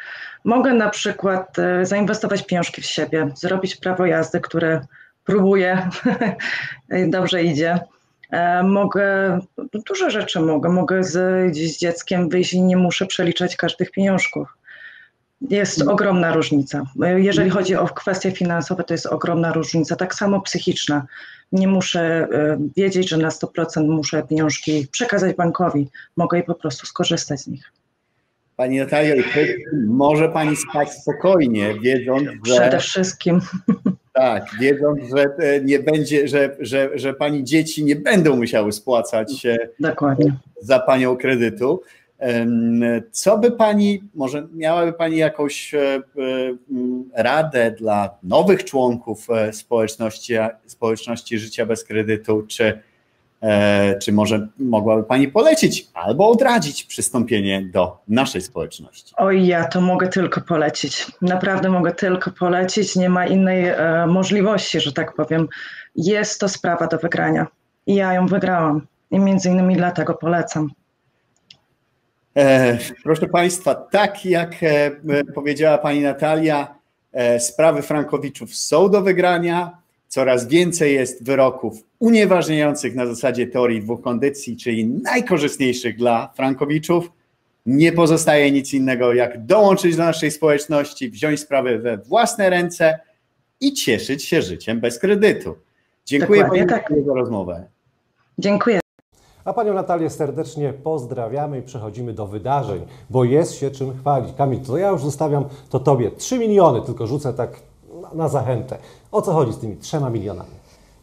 mogę 0.43 0.73
na 0.73 0.89
przykład 0.89 1.59
e, 1.59 1.85
zainwestować 1.85 2.45
pieniążki 2.45 2.81
w 2.81 2.85
siebie, 2.85 3.29
zrobić 3.35 3.75
prawo 3.75 4.05
jazdy, 4.05 4.39
które 4.39 4.81
próbuję, 5.23 5.89
dobrze 7.07 7.43
idzie. 7.43 7.79
E, 8.29 8.63
mogę, 8.63 9.39
dużo 9.87 10.09
rzeczy 10.09 10.39
mogę. 10.39 10.69
Mogę 10.69 11.03
z, 11.03 11.11
z 11.55 11.77
dzieckiem 11.77 12.29
wyjść 12.29 12.53
i 12.53 12.61
nie 12.61 12.77
muszę 12.77 13.05
przeliczać 13.05 13.55
każdych 13.55 13.91
pieniążków. 13.91 14.47
Jest 15.41 15.81
ogromna 15.81 16.33
różnica. 16.33 16.83
E, 17.03 17.21
Jeżeli 17.21 17.49
chodzi 17.49 17.75
o 17.75 17.85
kwestie 17.87 18.31
finansowe, 18.31 18.83
to 18.83 18.93
jest 18.93 19.05
ogromna 19.05 19.53
różnica. 19.53 19.95
Tak 19.95 20.15
samo 20.15 20.41
psychiczna. 20.41 21.05
Nie 21.51 21.67
muszę 21.67 22.01
e, 22.01 22.57
wiedzieć, 22.77 23.09
że 23.09 23.17
na 23.17 23.29
100% 23.29 23.87
muszę 23.87 24.23
pieniążki 24.23 24.87
przekazać 24.91 25.35
bankowi. 25.35 25.87
Mogę 26.17 26.39
i 26.39 26.43
po 26.43 26.55
prostu 26.55 26.85
skorzystać 26.85 27.41
z 27.41 27.47
nich. 27.47 27.71
Pani 28.55 28.77
Natalio, 28.77 29.15
przede 29.15 29.29
wszystkim 29.29 29.87
może 29.87 30.29
Pani 30.29 30.55
spać 30.55 30.93
spokojnie, 30.93 31.79
wiedząc, 31.79 32.27
Przede 32.43 32.71
że 32.71 32.79
wszystkim. 32.79 33.39
tak, 34.19 34.45
wiedząc, 34.59 34.99
że 35.15 35.23
e, 35.37 35.61
nie 35.61 35.79
będzie, 35.79 36.27
że, 36.27 36.55
że, 36.59 36.89
że 36.93 37.13
Pani 37.13 37.43
dzieci 37.43 37.83
nie 37.83 37.95
będą 37.95 38.35
musiały 38.35 38.71
spłacać 38.71 39.45
e, 39.45 39.57
Dokładnie. 39.79 40.37
za 40.61 40.79
Panią 40.79 41.17
kredytu. 41.17 41.81
Co 43.11 43.37
by 43.37 43.51
Pani, 43.51 44.03
może 44.15 44.47
miałaby 44.53 44.93
Pani 44.93 45.17
jakąś 45.17 45.73
e, 45.73 46.01
radę 47.15 47.71
dla 47.71 48.17
nowych 48.23 48.63
członków 48.63 49.27
społeczności, 49.51 50.33
społeczności 50.65 51.39
życia 51.39 51.65
bez 51.65 51.83
kredytu, 51.83 52.43
czy, 52.47 52.79
czy 54.01 54.11
może 54.11 54.47
mogłaby 54.59 55.03
Pani 55.03 55.27
polecić 55.27 55.87
albo 55.93 56.29
odradzić 56.29 56.83
przystąpienie 56.83 57.61
do 57.61 57.97
naszej 58.07 58.41
społeczności? 58.41 59.13
Oj, 59.17 59.47
ja 59.47 59.63
to 59.65 59.81
mogę 59.81 60.07
tylko 60.07 60.41
polecić. 60.41 61.07
Naprawdę 61.21 61.69
mogę 61.69 61.91
tylko 61.91 62.31
polecić. 62.31 62.95
Nie 62.95 63.09
ma 63.09 63.27
innej 63.27 63.67
e, 63.67 64.05
możliwości, 64.07 64.79
że 64.79 64.93
tak 64.93 65.13
powiem. 65.13 65.47
Jest 65.95 66.39
to 66.39 66.49
sprawa 66.49 66.87
do 66.87 66.97
wygrania. 66.97 67.47
I 67.87 67.95
ja 67.95 68.13
ją 68.13 68.27
wygrałam. 68.27 68.87
I 69.11 69.19
między 69.19 69.49
innymi 69.49 69.75
dlatego 69.75 70.13
polecam. 70.13 70.71
E, 72.37 72.77
Proszę 73.03 73.27
Państwa, 73.27 73.75
tak 73.75 74.25
jak 74.25 74.63
e, 74.63 74.67
e, 74.67 75.23
powiedziała 75.35 75.77
Pani 75.77 76.01
Natalia, 76.01 76.75
e, 77.13 77.39
sprawy 77.39 77.81
Frankowiczów 77.81 78.55
są 78.55 78.89
do 78.89 79.01
wygrania. 79.01 79.77
Coraz 80.09 80.47
więcej 80.47 80.93
jest 80.95 81.23
wyroków 81.25 81.83
unieważniających 81.99 82.95
na 82.95 83.05
zasadzie 83.05 83.47
teorii 83.47 83.81
dwóch 83.81 84.01
kondycji, 84.01 84.57
czyli 84.57 84.85
najkorzystniejszych 84.85 85.97
dla 85.97 86.33
Frankowiczów. 86.35 87.11
Nie 87.65 87.91
pozostaje 87.91 88.51
nic 88.51 88.73
innego, 88.73 89.13
jak 89.13 89.45
dołączyć 89.45 89.95
do 89.95 90.03
naszej 90.03 90.31
społeczności, 90.31 91.09
wziąć 91.09 91.39
sprawy 91.39 91.79
we 91.79 91.97
własne 91.97 92.49
ręce 92.49 92.99
i 93.61 93.73
cieszyć 93.73 94.25
się 94.25 94.41
życiem 94.41 94.79
bez 94.79 94.99
kredytu. 94.99 95.55
Dziękuję 96.05 96.41
Dokładnie 96.41 96.67
Pani 96.67 96.81
tak. 96.83 97.05
za 97.07 97.13
rozmowę. 97.13 97.63
Dziękuję. 98.39 98.79
A 99.45 99.53
Panią 99.53 99.73
Natalię 99.73 100.09
serdecznie 100.09 100.73
pozdrawiamy 100.73 101.59
i 101.59 101.61
przechodzimy 101.61 102.13
do 102.13 102.27
wydarzeń, 102.27 102.81
bo 103.09 103.23
jest 103.23 103.53
się 103.55 103.71
czym 103.71 103.97
chwalić. 103.99 104.35
Kamil, 104.37 104.59
to 104.59 104.77
ja 104.77 104.89
już 104.89 105.01
zostawiam 105.03 105.45
to 105.69 105.79
Tobie. 105.79 106.11
3 106.11 106.39
miliony, 106.39 106.81
tylko 106.81 107.07
rzucę 107.07 107.33
tak 107.33 107.59
na- 108.01 108.13
na 108.13 108.29
zachętę. 108.29 108.77
O 109.11 109.21
co 109.21 109.33
chodzi 109.33 109.53
z 109.53 109.57
tymi 109.57 109.77
3 109.77 109.99
milionami? 110.11 110.49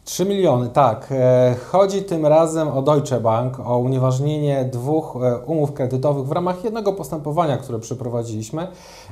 3 0.05 0.25
miliony, 0.25 0.69
tak. 0.69 1.09
E, 1.11 1.55
Chodzi 1.71 2.03
tym 2.03 2.27
razem 2.27 2.69
o 2.69 2.83
Deutsche 2.83 3.21
Bank, 3.21 3.61
o 3.61 3.79
unieważnienie 3.79 4.69
dwóch 4.73 5.17
e, 5.17 5.39
umów 5.39 5.73
kredytowych 5.73 6.27
w 6.27 6.33
ramach 6.33 6.65
jednego 6.65 6.93
postępowania, 6.93 7.57
które 7.57 7.79
przeprowadziliśmy. 7.79 8.69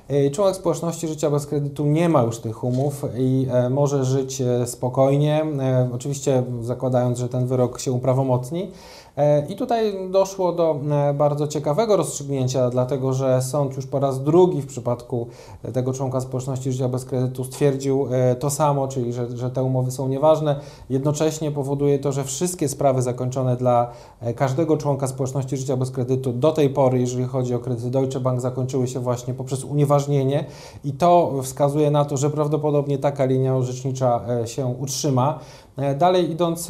E, 0.09 0.31
Członek 0.31 0.57
społeczności 0.57 1.09
życia 1.09 1.31
bez 1.31 1.47
kredytu 1.47 1.87
nie 1.87 2.09
ma 2.09 2.23
już 2.23 2.39
tych 2.39 2.65
umów 2.65 3.03
i 3.17 3.47
może 3.71 4.05
żyć 4.05 4.43
spokojnie, 4.67 5.47
oczywiście 5.95 6.43
zakładając, 6.63 7.19
że 7.19 7.29
ten 7.29 7.47
wyrok 7.47 7.81
się 7.81 7.93
uprawomocni. 7.93 8.71
E, 9.17 9.47
I 9.49 9.57
tutaj 9.57 10.11
doszło 10.11 10.53
do 10.53 10.81
e, 10.91 11.15
bardzo 11.15 11.49
ciekawego 11.49 11.97
rozstrzygnięcia, 11.97 12.71
dlatego 12.71 13.13
że 13.13 13.43
sąd 13.43 13.77
już 13.77 13.87
po 13.87 14.01
raz 14.01 14.23
drugi 14.23 14.63
w 14.63 14.67
przypadku 14.67 15.27
tego 15.73 15.93
członka 15.93 16.21
społeczności 16.21 16.73
życia 16.73 16.89
bez 16.89 17.05
kredytu 17.05 17.45
stwierdził 17.45 18.09
e, 18.11 18.35
to 18.35 18.51
samo, 18.51 18.89
czyli 18.89 19.13
że, 19.13 19.37
że 19.37 19.51
te 19.51 19.63
umowy 19.63 19.91
są 19.91 20.09
nieważne. 20.09 20.61
Jednocześnie 20.91 21.51
powoduje 21.51 21.99
to, 21.99 22.13
że 22.13 22.25
wszystkie 22.25 22.69
sprawy 22.69 23.03
zakończone 23.03 23.57
dla 23.57 23.91
każdego 24.37 24.77
członka 24.77 25.07
społeczności 25.07 25.57
życia 25.57 25.77
bez 25.77 25.91
kredytu 25.91 26.33
do 26.33 26.53
tej 26.53 26.71
pory, 26.71 27.01
jeżeli 27.01 27.25
chodzi 27.25 27.55
o 27.55 27.59
kredyty 27.59 27.91
Deutsche 27.91 28.21
Bank, 28.21 28.41
zakończyły 28.41 28.89
się 28.89 29.01
właśnie 29.01 29.35
poprzez 29.35 29.65
unieważnienie 29.65 30.45
i 30.85 30.93
to 30.93 31.33
wskazuje 31.43 31.91
na 31.91 32.05
to, 32.05 32.17
że 32.17 32.31
prawdopodobnie 32.31 32.99
taka 32.99 33.25
linia 33.25 33.57
orzecznicza 33.57 34.21
się 34.45 34.67
utrzyma. 34.67 35.39
E, 35.77 35.95
Dalej 35.95 36.31
idąc, 36.31 36.69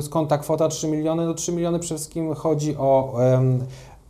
skąd 0.00 0.28
ta 0.28 0.38
kwota 0.38 0.68
3 0.68 0.88
miliony? 0.88 1.26
No 1.26 1.34
3 1.34 1.52
miliony 1.52 1.78
przede 1.78 1.98
wszystkim 1.98 2.34
chodzi 2.34 2.76
o 2.76 3.14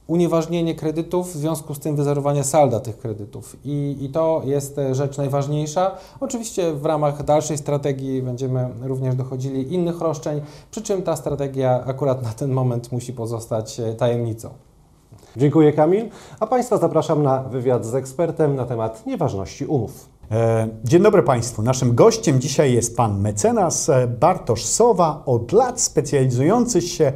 unieważnienie 0.07 0.75
kredytów, 0.75 1.33
w 1.33 1.37
związku 1.37 1.75
z 1.75 1.79
tym 1.79 1.97
wyzerowanie 1.97 2.45
salda 2.45 2.81
tych 2.81 2.99
kredytów. 2.99 3.57
I, 3.65 3.97
I 4.01 4.09
to 4.09 4.43
jest 4.45 4.79
e, 4.79 4.95
rzecz 4.95 5.19
najważniejsza. 5.19 5.97
Oczywiście 6.21 6.73
w 6.73 6.87
ramach 6.87 7.25
dalszej 7.25 7.59
strategii 7.59 8.23
będziemy 8.23 8.69
również 8.83 9.15
dochodzili 9.15 9.75
innych 9.75 10.01
roszczeń, 10.01 10.41
przy 10.71 10.83
czym 10.83 11.03
ta 11.03 11.17
strategia 11.17 11.85
akurat 11.85 12.23
na 12.23 12.33
ten 12.33 12.51
moment 12.53 12.93
musi 12.93 13.12
pozostać 13.12 13.81
e, 13.81 13.95
tajemnicą. 13.95 14.49
Dziękuję 15.37 15.73
Kamil, 15.73 16.09
a 16.41 16.47
Państwa 16.47 16.79
zapraszam 16.79 17.23
na 17.23 17.43
wywiad 17.43 17.87
z 17.87 17.95
ekspertem 17.95 18.57
na 18.57 18.65
temat 18.65 19.07
nieważności 19.07 19.67
umów. 19.67 20.12
E, 20.33 20.69
Dzień 20.85 21.03
dobry 21.03 21.23
Państwu. 21.23 21.62
Naszym 21.62 21.95
gościem 21.95 22.41
dzisiaj 22.41 22.73
jest 22.75 22.97
pan 22.97 23.21
mecenas 23.21 23.89
e, 23.89 24.07
Bartosz 24.07 24.65
Sowa, 24.65 25.23
od 25.27 25.53
lat 25.53 25.81
specjalizujący 25.81 26.83
się 26.83 27.12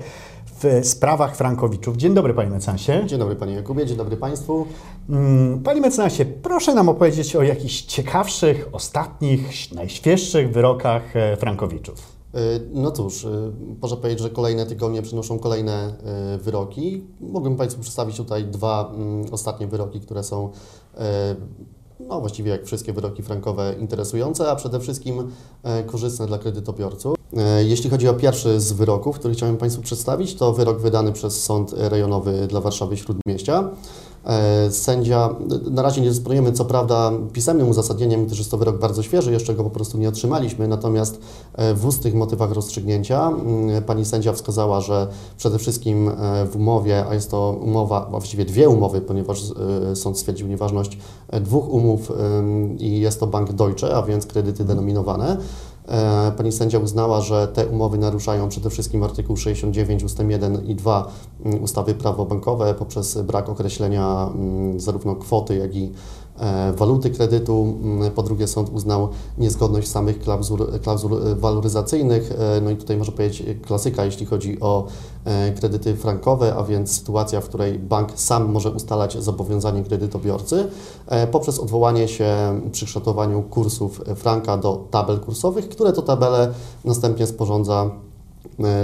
w 0.63 0.81
sprawach 0.87 1.37
frankowiczów. 1.37 1.97
Dzień 1.97 2.15
dobry 2.15 2.35
Panie 2.35 2.51
mecenasie. 2.51 3.03
Dzień 3.07 3.19
dobry 3.19 3.37
Panie 3.37 3.55
Jakubie, 3.55 3.87
dzień 3.87 3.97
dobry 3.97 4.17
Państwu. 4.17 4.67
Mm, 5.09 5.63
Panie 5.63 5.81
mecenasie, 5.81 6.25
proszę 6.25 6.75
nam 6.75 6.89
opowiedzieć 6.89 7.37
o 7.37 7.43
jakichś 7.43 7.83
ciekawszych, 7.83 8.69
ostatnich, 8.73 9.73
najświeższych 9.75 10.53
wyrokach 10.53 11.17
e, 11.17 11.37
frankowiczów. 11.37 12.17
No 12.73 12.91
cóż, 12.91 13.27
można 13.83 13.97
powiedzieć, 13.97 14.21
że 14.21 14.31
kolejne 14.31 14.67
tygodnie 14.67 15.03
przynoszą 15.03 15.39
kolejne 15.39 15.95
wyroki. 16.39 17.05
Mógłbym 17.21 17.57
Państwu 17.57 17.81
przedstawić 17.81 18.17
tutaj 18.17 18.45
dwa 18.45 18.93
mm, 18.95 19.25
ostatnie 19.33 19.67
wyroki, 19.67 20.01
które 20.01 20.23
są 20.23 20.51
no 22.01 22.21
właściwie 22.21 22.51
jak 22.51 22.65
wszystkie 22.67 22.93
wyroki 22.93 23.23
frankowe 23.23 23.75
interesujące, 23.81 24.51
a 24.51 24.57
przede 24.57 24.81
wszystkim 24.81 25.31
e, 25.63 25.83
korzystne 25.85 26.27
dla 26.27 26.39
kredytobiorców. 26.39 27.17
E, 27.37 27.65
Jeśli 27.65 27.91
chodzi 27.91 28.09
o 28.09 28.15
pierwszy 28.15 28.61
z 28.61 28.73
wyroków, 28.73 29.19
który 29.19 29.35
chciałem 29.35 29.57
Państwu 29.57 29.83
przedstawić, 29.83 30.35
to 30.35 30.53
wyrok 30.53 30.81
wydany 30.81 31.13
przez 31.13 31.45
Sąd 31.45 31.75
Rejonowy 31.77 32.47
dla 32.47 32.61
Warszawy 32.61 32.97
Śródmieścia. 32.97 33.71
E, 34.27 34.71
Sędzia, 34.71 35.35
na 35.71 35.83
razie 35.83 36.01
nie 36.01 36.09
dysponujemy 36.09 36.53
co 36.53 36.65
prawda 36.65 37.13
pisemnym 37.33 37.69
uzasadnieniem, 37.69 38.27
gdyż 38.27 38.39
jest 38.39 38.51
to 38.51 38.59
wyrok 38.59 38.79
bardzo 38.79 39.03
świeży, 39.03 39.33
jeszcze 39.33 39.55
go 39.55 39.65
po 39.65 39.71
prostu 39.71 39.99
nie 39.99 40.09
otrzymaliśmy, 40.09 40.69
natomiast 40.69 41.21
e, 41.55 41.75
w 41.75 41.87
ustnych 41.87 42.15
motywach 42.15 42.53
rozstrzygnięcia 42.53 43.29
mm, 43.29 43.83
pani 43.83 44.05
sędzia 44.05 44.33
wskazała, 44.33 44.81
że 44.81 45.09
przede 45.37 45.59
wszystkim 45.59 46.09
e, 46.09 46.47
w 46.47 46.57
umowie, 46.57 47.05
a 47.09 47.15
jest 47.15 47.31
to 47.31 47.59
umowa, 47.63 48.07
właściwie 48.11 48.45
dwie 48.45 48.69
umowy, 48.69 49.01
ponieważ 49.01 49.43
sąd 49.95 50.19
stwierdził 50.19 50.49
nieważność 50.49 50.99
dwóch 51.41 51.69
umów 51.69 52.13
i 52.79 53.01
jest 53.01 53.21
to 53.21 53.27
Bank 53.27 53.53
Deutsche, 53.53 53.97
a 53.97 54.03
więc 54.03 54.27
kredyty 54.27 54.65
denominowane. 54.65 55.37
E, 55.89 56.33
Pani 56.37 56.53
sędzia 56.53 56.79
uznała, 56.79 57.21
że 57.21 57.49
te 57.49 57.67
umowy 57.67 57.99
naruszają 57.99 58.49
przede 58.49 58.71
wszystkim 58.71 59.03
artykuł 59.03 59.37
69 59.37 60.05
ust. 60.05 60.19
1 60.29 60.65
i 60.65 60.75
2 60.75 61.11
mm, 61.45 61.63
ustawy 61.63 61.95
prawo 61.95 62.25
bankowe 62.25 62.75
poprzez 62.75 63.23
brak 63.23 63.49
określenia 63.49 64.31
mm, 64.35 64.81
zarówno 64.81 65.17
kwoty, 65.17 65.57
jak 65.57 65.77
i 65.77 65.93
waluty 66.77 67.11
kredytu. 67.11 67.75
Po 68.15 68.23
drugie 68.23 68.47
sąd 68.47 68.71
uznał 68.71 69.09
niezgodność 69.39 69.89
samych 69.89 70.19
klauzul, 70.19 70.67
klauzul 70.83 71.27
e, 71.27 71.35
waloryzacyjnych. 71.35 72.33
E, 72.33 72.61
No 72.61 72.71
i 72.71 72.77
tutaj 72.77 72.97
można 72.97 73.15
powiedzieć 73.15 73.43
klasyka, 73.67 74.05
jeśli 74.05 74.27
chodzi 74.27 74.61
o 74.61 74.87
e, 75.25 75.53
kredyty 75.53 75.97
frankowe, 75.97 76.55
a 76.55 76.65
więc 76.65 76.91
sytuacja, 76.91 77.41
w 77.41 77.49
której 77.49 77.79
bank 77.79 78.09
sam 78.15 78.53
może 78.53 78.71
ustalać 78.71 79.23
zobowiązanie 79.23 79.83
kredytobiorcy 79.83 80.69
e, 81.07 81.27
poprzez 81.27 81.59
odwołanie 81.59 82.09
się 82.09 82.61
przy 82.73 82.87
kształtowaniu 82.87 83.43
kursów 83.43 84.03
franka 84.17 84.57
do 84.57 84.87
tabel 84.91 85.21
kursowych, 85.21 85.69
które 85.69 85.93
to 85.93 86.03
tabele 86.03 86.55
następnie 86.85 87.27
sporządza 87.27 87.85
e, 87.85 88.06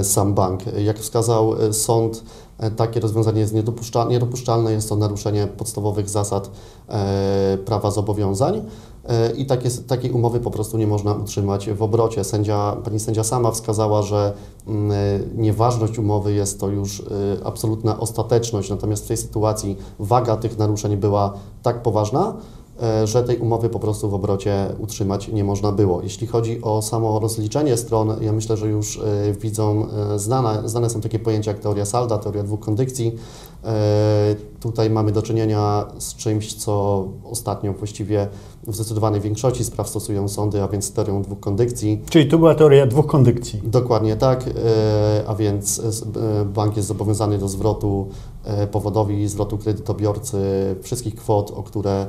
sam 0.02 0.34
bank. 0.34 0.60
Jak 0.84 0.98
wskazał 0.98 1.62
e, 1.62 1.72
sąd, 1.72 2.24
e, 2.58 2.70
takie 2.70 3.00
rozwiązanie 3.00 3.40
jest 3.40 3.54
niedopuszcza- 3.54 4.08
niedopuszczalne, 4.08 4.72
jest 4.72 4.88
to 4.88 4.96
naruszenie 4.96 5.46
podstawowych 5.46 6.08
zasad 6.08 6.50
e, 6.88 7.58
prawa 7.64 7.90
zobowiązań 7.90 8.62
e, 9.04 9.32
i 9.32 9.46
takie, 9.46 9.70
takiej 9.70 10.10
umowy 10.10 10.40
po 10.40 10.50
prostu 10.50 10.78
nie 10.78 10.86
można 10.86 11.14
utrzymać 11.14 11.70
w 11.70 11.82
obrocie. 11.82 12.24
Sędzia, 12.24 12.76
pani 12.84 13.00
sędzia 13.00 13.24
sama 13.24 13.50
wskazała, 13.50 14.02
że 14.02 14.32
mm, 14.66 14.92
e, 14.92 14.94
nieważność 15.34 15.98
umowy 15.98 16.32
jest 16.32 16.60
to 16.60 16.68
już 16.68 17.00
e, 17.00 17.04
absolutna 17.46 18.00
ostateczność, 18.00 18.70
natomiast 18.70 19.04
w 19.04 19.08
tej 19.08 19.16
sytuacji 19.16 19.76
waga 19.98 20.36
tych 20.36 20.58
naruszeń 20.58 20.96
była 20.96 21.32
tak 21.62 21.82
poważna, 21.82 22.28
e, 22.28 22.61
że 23.04 23.22
tej 23.24 23.38
umowy 23.38 23.68
po 23.68 23.78
prostu 23.78 24.10
w 24.10 24.14
obrocie 24.14 24.66
utrzymać 24.78 25.28
nie 25.28 25.44
można 25.44 25.72
było. 25.72 26.02
Jeśli 26.02 26.26
chodzi 26.26 26.62
o 26.62 26.82
samo 26.82 27.20
rozliczenie 27.20 27.76
stron, 27.76 28.16
ja 28.20 28.32
myślę, 28.32 28.56
że 28.56 28.68
już 28.68 28.98
e, 28.98 29.32
widzom 29.32 29.88
e, 30.14 30.18
znane, 30.18 30.68
znane 30.68 30.90
są 30.90 31.00
takie 31.00 31.18
pojęcia 31.18 31.50
jak 31.50 31.60
teoria 31.60 31.84
salda, 31.84 32.18
teoria 32.18 32.42
dwóch 32.42 32.60
kondycji. 32.60 33.16
E, 33.64 34.52
Tutaj 34.62 34.90
mamy 34.90 35.12
do 35.12 35.22
czynienia 35.22 35.86
z 35.98 36.14
czymś, 36.14 36.54
co 36.54 37.04
ostatnio 37.24 37.72
właściwie 37.72 38.28
w 38.66 38.74
zdecydowanej 38.74 39.20
większości 39.20 39.64
spraw 39.64 39.88
stosują 39.88 40.28
sądy, 40.28 40.62
a 40.62 40.68
więc 40.68 40.92
teorią 40.92 41.22
dwóch 41.22 41.40
kondycji. 41.40 42.02
Czyli 42.10 42.28
tu 42.28 42.38
była 42.38 42.54
teoria 42.54 42.86
dwóch 42.86 43.06
kondycji. 43.06 43.60
Dokładnie 43.64 44.16
tak, 44.16 44.44
e, 44.48 45.24
a 45.26 45.34
więc 45.34 45.78
e, 45.80 46.44
bank 46.44 46.76
jest 46.76 46.88
zobowiązany 46.88 47.38
do 47.38 47.48
zwrotu 47.48 48.08
e, 48.44 48.66
powodowi, 48.66 49.28
zwrotu 49.28 49.58
kredytobiorcy 49.58 50.38
wszystkich 50.82 51.14
kwot, 51.14 51.50
o 51.50 51.62
które 51.62 51.92
e, 52.00 52.06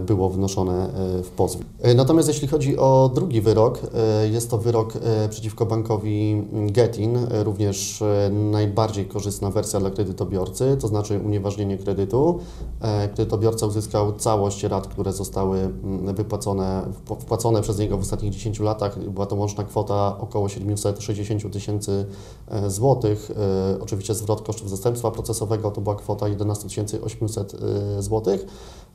było 0.00 0.30
wnoszone 0.30 0.94
e, 1.18 1.22
w 1.22 1.30
pozwie. 1.30 1.64
E, 1.82 1.94
Natomiast 1.94 2.28
jeśli 2.28 2.48
chodzi 2.48 2.78
o 2.78 3.10
drugi 3.14 3.40
wyrok, 3.40 3.78
e, 3.94 4.28
jest 4.28 4.50
to 4.50 4.58
wyrok 4.58 4.92
e, 4.96 5.28
przeciwko 5.28 5.66
bankowi 5.66 6.42
Getin, 6.52 7.16
e, 7.16 7.44
również 7.44 8.02
e, 8.02 8.30
najbardziej 8.32 9.06
korzystna 9.06 9.50
wersja 9.50 9.80
dla 9.80 9.90
kredytobiorcy, 9.90 10.76
to 10.80 10.88
znaczy 10.88 11.20
unieważnienie 11.24 11.78
kredytu. 11.78 12.38
E, 12.80 13.08
Kredytobiorca 13.08 13.66
uzyskał 13.66 14.12
całość 14.12 14.62
rat, 14.62 14.86
które 14.86 15.12
zostały 15.12 15.58
mm, 15.58 16.14
wypłacone, 16.14 16.82
wp- 16.92 17.20
wpłacone 17.20 17.62
przez 17.62 17.78
niego 17.78 17.98
w 17.98 18.00
ostatnich 18.00 18.32
10 18.32 18.60
latach. 18.60 18.98
Była 19.10 19.26
to 19.26 19.36
łączna 19.36 19.64
kwota 19.64 20.16
około 20.20 20.48
760 20.48 21.52
tysięcy 21.52 22.06
e, 22.48 22.70
złotych. 22.70 23.30
E, 23.30 23.82
Oczywiście 23.82 24.14
zwrot 24.14 24.42
kosztów 24.42 24.70
zastępstwa 24.70 25.10
procesowego 25.10 25.70
to 25.70 25.80
była 25.80 25.94
kwota 25.96 26.28
11 26.28 26.68
800 27.04 27.54
e, 27.98 28.02
złotych 28.02 28.46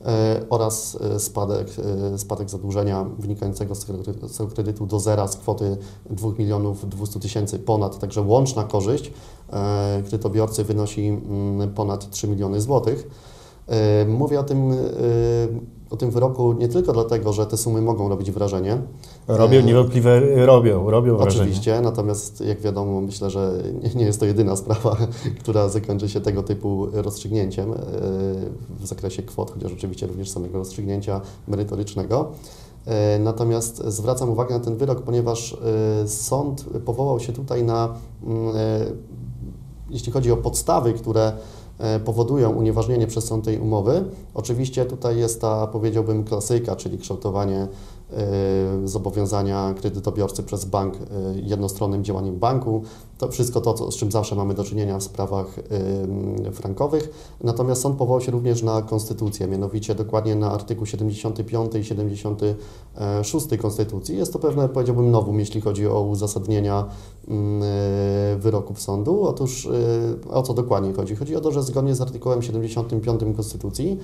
e, 0.04 0.40
oraz 0.50 0.98
e, 1.00 1.20
spadek, 1.20 1.68
e, 2.14 2.18
spadek 2.18 2.50
zadłużenia 2.50 3.06
wynikającego 3.18 3.74
z 3.74 3.84
tego, 3.84 4.48
kredytu 4.54 4.86
do 4.86 5.00
zera 5.00 5.28
z 5.28 5.36
kwoty 5.36 5.76
2 6.10 6.28
milionów 6.38 6.88
200 6.88 7.20
tysięcy 7.20 7.58
ponad, 7.58 7.98
także 7.98 8.22
łączna 8.22 8.64
korzyść 8.64 9.12
e, 9.52 10.02
kredytobiorcy 10.02 10.64
wynosi 10.64 11.08
mm, 11.08 11.74
ponad 11.74 12.10
3 12.10 12.28
miliony 12.28 12.60
złotych. 12.60 13.08
Mówię 14.08 14.40
o 14.40 14.42
tym, 14.42 14.72
o 15.90 15.96
tym 15.96 16.10
wyroku 16.10 16.52
nie 16.52 16.68
tylko 16.68 16.92
dlatego, 16.92 17.32
że 17.32 17.46
te 17.46 17.56
sumy 17.56 17.82
mogą 17.82 18.08
robić 18.08 18.30
wrażenie. 18.30 18.78
Robią, 19.28 19.58
E, 19.58 19.62
niewątpliwie 19.62 20.46
robią, 20.46 20.90
robią 20.90 21.16
wrażenie. 21.16 21.42
Oczywiście, 21.42 21.80
natomiast 21.80 22.40
jak 22.40 22.60
wiadomo, 22.60 23.00
myślę, 23.00 23.30
że 23.30 23.62
nie- 23.94 24.04
jest 24.04 24.20
to 24.20 24.26
jedyna 24.26 24.56
sprawa, 24.56 24.96
która 25.40 25.68
zakończy 25.68 26.08
się 26.08 26.20
tego 26.20 26.42
typu 26.42 26.86
rozstrzygnięciem 26.92 27.72
e, 27.72 27.76
w 28.80 28.86
zakresie 28.86 29.22
kwot, 29.22 29.50
chociaż 29.50 29.72
oczywiście 29.72 30.06
również 30.06 30.30
samego 30.30 30.58
rozstrzygnięcia 30.58 31.20
merytorycznego. 31.48 32.28
E, 32.86 33.18
Natomiast 33.18 33.82
zwracam 33.86 34.30
uwagę 34.30 34.54
na 34.58 34.64
ten 34.64 34.76
wyrok, 34.76 35.02
ponieważ 35.02 35.56
e, 36.02 36.08
sąd 36.08 36.64
powołał 36.84 37.20
się 37.20 37.32
tutaj 37.32 37.64
na, 37.64 37.94
mm, 38.26 38.48
e, 38.56 38.86
jeśli 39.90 40.12
chodzi 40.12 40.32
o 40.32 40.36
podstawy, 40.36 40.92
które 40.92 41.22
e, 41.26 41.34
powodują 42.04 42.50
unieważnienie 42.50 43.06
przez 43.06 43.24
sąd 43.24 43.44
tej 43.44 43.58
umowy. 43.58 44.04
Oczywiście 44.34 44.84
tutaj 44.84 45.18
jest 45.18 45.40
ta, 45.40 45.66
powiedziałbym, 45.66 46.24
klasyka, 46.24 46.76
czyli 46.76 46.98
kształtowanie 46.98 47.56
e, 47.56 47.68
zobowiązania 48.84 49.74
kredytobiorcy 49.80 50.42
przez 50.42 50.64
bank 50.64 50.94
e, 50.94 50.98
jednostronnym 51.34 52.04
działaniem 52.04 52.38
banku. 52.38 52.82
To 53.18 53.28
wszystko 53.28 53.60
to, 53.60 53.74
co, 53.74 53.90
z 53.90 53.96
czym 53.96 54.10
zawsze 54.10 54.34
mamy 54.34 54.54
do 54.54 54.64
czynienia 54.64 54.98
w 54.98 55.02
sprawach 55.02 55.56
frankowych. 56.52 57.34
Natomiast 57.44 57.82
sąd 57.82 57.96
powołał 57.96 58.20
się 58.20 58.32
również 58.32 58.62
na 58.62 58.82
konstytucję, 58.82 59.46
mianowicie 59.46 59.94
dokładnie 59.94 60.36
na 60.36 60.52
artykuł 60.52 60.86
75 60.86 61.74
i 61.74 61.84
76 61.84 63.46
Konstytucji. 63.62 64.16
Jest 64.16 64.32
to 64.32 64.38
pewne, 64.38 64.68
powiedziałbym, 64.68 65.10
nowum, 65.10 65.40
jeśli 65.40 65.60
chodzi 65.60 65.86
o 65.86 66.00
uzasadnienia 66.00 66.84
e, 66.84 66.86
wyroków 68.38 68.80
sądu. 68.80 69.22
Otóż 69.22 69.68
o 70.30 70.42
co 70.42 70.54
dokładnie 70.54 70.92
chodzi? 70.92 71.16
Chodzi 71.16 71.36
o 71.36 71.40
to, 71.40 71.52
że 71.52 71.62
zgodnie 71.62 71.94
z 71.94 72.00
artykułem 72.00 72.42
75 72.42 73.20
Konstytucji 73.36 73.98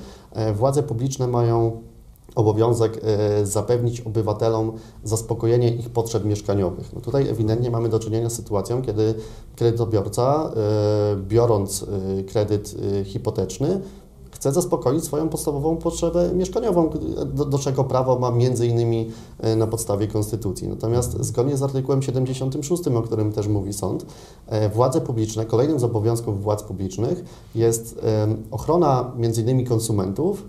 władze 0.55 0.83
publiczne 0.83 1.27
mają 1.27 1.81
obowiązek 2.37 3.01
e, 3.03 3.47
zapewnić 3.47 4.01
obywatelom 4.01 4.73
zaspokojenie 5.05 5.71
ich 5.71 5.91
potrzeb 5.91 6.25
mieszkaniowych. 6.25 6.93
No 6.93 7.01
tutaj 7.01 7.29
ewidentnie 7.29 7.71
mamy 7.71 7.89
do 7.89 7.99
czynienia 7.99 8.31
z 8.31 8.33
sytuacją, 8.33 8.83
kiedy 8.83 9.15
kredytobiorca, 9.57 10.53
e, 10.57 11.17
biorąc 11.17 11.83
e, 12.19 12.23
kredyt 12.23 12.77
hipoteczny, 13.05 13.81
chce 14.31 14.53
zaspokoić 14.53 15.05
swoją 15.05 15.29
podstawową 15.29 15.77
potrzebę 15.77 16.31
mieszkaniową, 16.35 16.91
do, 17.35 17.45
do 17.45 17.59
czego 17.59 17.85
prawo 17.85 18.19
ma 18.19 18.31
między 18.31 18.67
innymi 18.67 19.11
na 19.57 19.67
podstawie 19.67 20.07
Konstytucji. 20.07 20.69
Natomiast 20.69 21.25
zgodnie 21.25 21.57
z 21.57 21.63
artykułem 21.63 22.03
76, 22.03 22.89
o 22.89 23.03
którym 23.03 23.33
też 23.33 23.49
mówi 23.49 23.73
sąd, 23.73 24.07
e, 24.47 24.69
władze 24.69 25.01
publiczne, 25.01 25.47
kolejnym 25.47 25.81
z 25.81 25.85
obowiązków 25.85 26.43
władz 26.43 26.63
publicznych 26.63 27.25
jest 27.55 28.01
em, 28.03 28.43
ochrona 28.51 29.13
innymi 29.39 29.65
konsumentów 29.65 30.45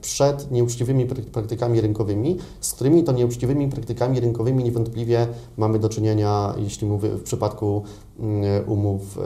przed 0.00 0.50
nieuczciwymi 0.50 1.06
prak- 1.06 1.30
praktykami 1.30 1.80
rynkowymi, 1.80 2.36
z 2.60 2.72
którymi 2.72 3.04
to 3.04 3.12
nieuczciwymi 3.12 3.68
praktykami 3.68 4.20
rynkowymi 4.20 4.64
niewątpliwie 4.64 5.26
mamy 5.56 5.78
do 5.78 5.88
czynienia, 5.88 6.54
jeśli 6.56 6.86
mówię 6.86 7.08
w 7.08 7.22
przypadku 7.22 7.82
mm, 8.18 8.68
umów 8.68 9.18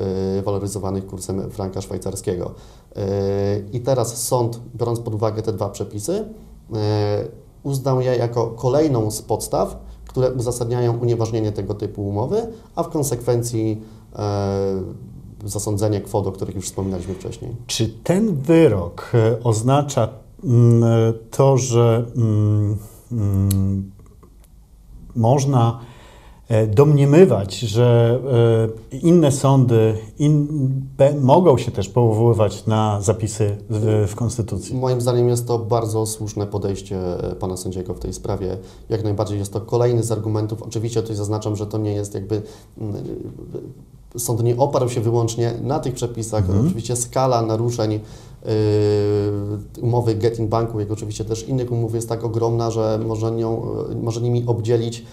waloryzowanych 0.45 1.07
kursem 1.07 1.51
franka 1.51 1.81
szwajcarskiego. 1.81 2.55
I 3.73 3.81
teraz 3.81 4.23
sąd, 4.23 4.61
biorąc 4.77 5.01
pod 5.01 5.14
uwagę 5.14 5.42
te 5.42 5.53
dwa 5.53 5.68
przepisy, 5.68 6.25
uznał 7.62 8.01
je 8.01 8.16
jako 8.16 8.46
kolejną 8.46 9.11
z 9.11 9.22
podstaw, 9.22 9.77
które 10.07 10.33
uzasadniają 10.33 10.98
unieważnienie 10.98 11.53
tego 11.53 11.75
typu 11.75 12.09
umowy, 12.09 12.46
a 12.77 12.83
w 12.83 12.88
konsekwencji 12.88 13.83
e, 14.16 14.83
zasądzenie 15.44 16.01
kwot, 16.01 16.27
o 16.27 16.33
których 16.33 16.55
już 16.57 16.64
wspominaliśmy 16.64 17.14
wcześniej. 17.14 17.57
Czy 17.66 17.88
ten 17.88 18.35
wyrok 18.35 19.12
e, 19.14 19.42
oznacza 19.44 20.09
mm, 20.44 20.83
to, 21.31 21.59
że 21.59 22.07
mm, 22.16 22.79
mm, 23.12 23.90
można 25.16 25.81
e, 25.81 25.91
domniemywać, 26.67 27.59
że 27.59 28.19
e, 28.93 28.97
inne 28.97 29.33
sądy 29.33 29.95
in, 30.19 30.47
be, 30.99 31.15
mogą 31.21 31.59
się 31.59 31.71
też 31.71 31.88
powoływać 31.88 32.67
na 32.67 33.01
zapisy 33.01 33.57
w, 33.71 34.07
w 34.09 34.15
Konstytucji? 34.15 34.77
Moim 34.77 35.01
zdaniem 35.01 35.29
jest 35.29 35.47
to 35.47 35.59
bardzo 35.59 36.07
słuszne 36.07 36.47
podejście 36.47 36.97
e, 37.31 37.35
pana 37.35 37.57
sędziego 37.57 37.95
w 37.95 37.99
tej 37.99 38.12
sprawie. 38.12 38.59
Jak 38.88 39.05
najbardziej 39.05 39.38
jest 39.38 39.53
to 39.53 39.61
kolejny 39.61 40.03
z 40.03 40.12
argumentów. 40.12 40.62
Oczywiście 40.62 41.03
tutaj 41.03 41.17
zaznaczam, 41.17 41.57
że 41.57 41.67
to 41.67 41.79
nie 41.79 41.93
jest 41.93 42.15
jakby. 42.15 42.43
mm, 42.81 43.05
Sąd 44.17 44.43
nie 44.43 44.57
oparł 44.57 44.88
się 44.88 45.01
wyłącznie 45.01 45.55
na 45.62 45.79
tych 45.79 45.95
przepisach. 45.95 46.45
Oczywiście 46.67 46.97
skala 46.97 47.43
naruszeń 47.43 48.01
umowy 49.83 50.14
Getting 50.14 50.50
Banku, 50.50 50.81
jak 50.81 50.90
oczywiście 50.90 51.24
też 51.24 51.48
innych 51.48 51.72
umów 51.72 51.94
jest 51.94 52.09
tak 52.09 52.24
ogromna, 52.24 52.70
że 52.70 53.00
można, 53.07 53.31
nią, 53.31 53.66
może 54.02 54.20
nimi 54.20 54.44
obdzielić 54.46 55.05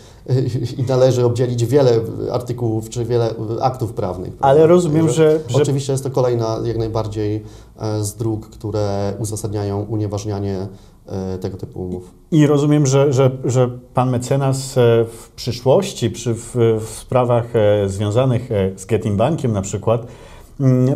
i 0.77 0.83
należy 0.83 1.25
obdzielić 1.25 1.65
wiele 1.65 1.91
artykułów 2.31 2.89
czy 2.89 3.05
wiele 3.05 3.33
aktów 3.61 3.93
prawnych. 3.93 4.33
Ale 4.39 4.67
rozumiem, 4.67 5.09
że- 5.09 5.39
że- 5.47 5.57
Oczywiście 5.61 5.91
jest 5.91 6.03
to 6.03 6.11
kolejna 6.11 6.57
jak 6.63 6.77
najbardziej 6.77 7.43
e, 7.79 8.03
z 8.03 8.15
dróg, 8.15 8.49
które 8.49 9.13
uzasadniają 9.19 9.81
unieważnianie 9.89 10.67
e, 11.07 11.37
tego 11.37 11.57
typu 11.57 11.81
umów. 11.81 12.11
I 12.31 12.47
rozumiem, 12.47 12.85
że, 12.85 13.13
że, 13.13 13.31
że 13.45 13.69
pan 13.93 14.09
mecenas 14.09 14.77
e, 14.77 15.05
w 15.05 15.31
przyszłości, 15.35 16.09
przy, 16.11 16.33
w, 16.33 16.55
w 16.79 16.89
sprawach 16.89 17.45
związanych 17.87 18.49
z 18.75 18.85
Getting 18.85 19.17
Bankiem 19.17 19.51
na 19.51 19.61
przykład, 19.61 20.07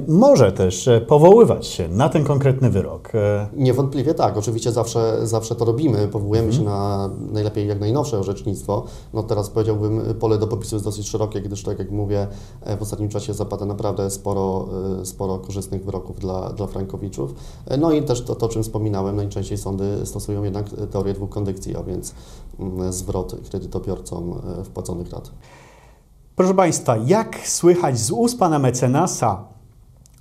może 0.08 0.52
też 0.52 0.88
e, 0.88 1.02
powoływać 1.02 1.68
się 1.68 1.88
na 1.88 2.10
ten 2.10 2.24
konkretny 2.24 2.70
wyrok. 2.70 3.16
E, 3.16 3.48
Niewątpliwie 3.56 4.14
tak, 4.14 4.38
oczywiście 4.38 4.72
zawsze, 4.72 5.28
zawsze 5.28 5.56
to 5.56 5.66
robimy, 5.66 6.08
powołujemy 6.08 6.54
się 6.54 6.62
na 6.62 7.10
najlepiej 7.32 7.68
jak 7.68 7.80
najnowsze 7.80 8.20
orzecznictwo. 8.20 8.84
No 9.14 9.24
teraz 9.24 9.50
powiedziałbym, 9.50 10.02
pole 10.20 10.38
do 10.38 10.48
popisu 10.48 10.76
jest 10.76 10.86
dosyć 10.86 11.10
szerokie, 11.10 11.42
gdyż 11.42 11.64
tak 11.64 11.80
jak 11.80 11.92
mówię, 11.92 12.28
e, 12.62 12.78
w 12.78 12.82
ostatnim 12.82 13.10
czasie 13.10 13.34
zapada 13.34 13.66
naprawdę 13.66 14.10
sporo, 14.10 14.68
sporo 15.04 15.38
korzystnych 15.38 15.86
wyroków 15.86 16.20
dla, 16.20 16.50
dla 16.50 16.68
frankowiczów. 16.68 17.36
No 17.80 17.92
i 17.92 18.04
też 18.04 18.22
to, 18.22 18.36
to, 18.36 18.46
o 18.46 18.50
czym 18.50 18.64
wspominałem, 18.64 19.16
najczęściej 19.16 19.58
sądy 19.58 20.06
stosują 20.06 20.44
jednak 20.44 20.66
teorię 20.92 21.14
dwóch 21.14 21.30
kondycji, 21.30 21.76
a 21.78 21.84
więc 21.84 22.14
mm, 22.60 22.94
zwrot 22.94 23.36
kredytobiorcom 23.50 24.42
wpłaconych 24.64 25.12
rat. 25.12 25.32
Proszę 26.36 26.54
Państwa, 26.54 26.98
jak 26.98 27.40
słychać 27.48 28.00
z 28.00 28.12
ust 28.12 28.40
pana 28.40 28.60
mecenasa, 28.60 29.53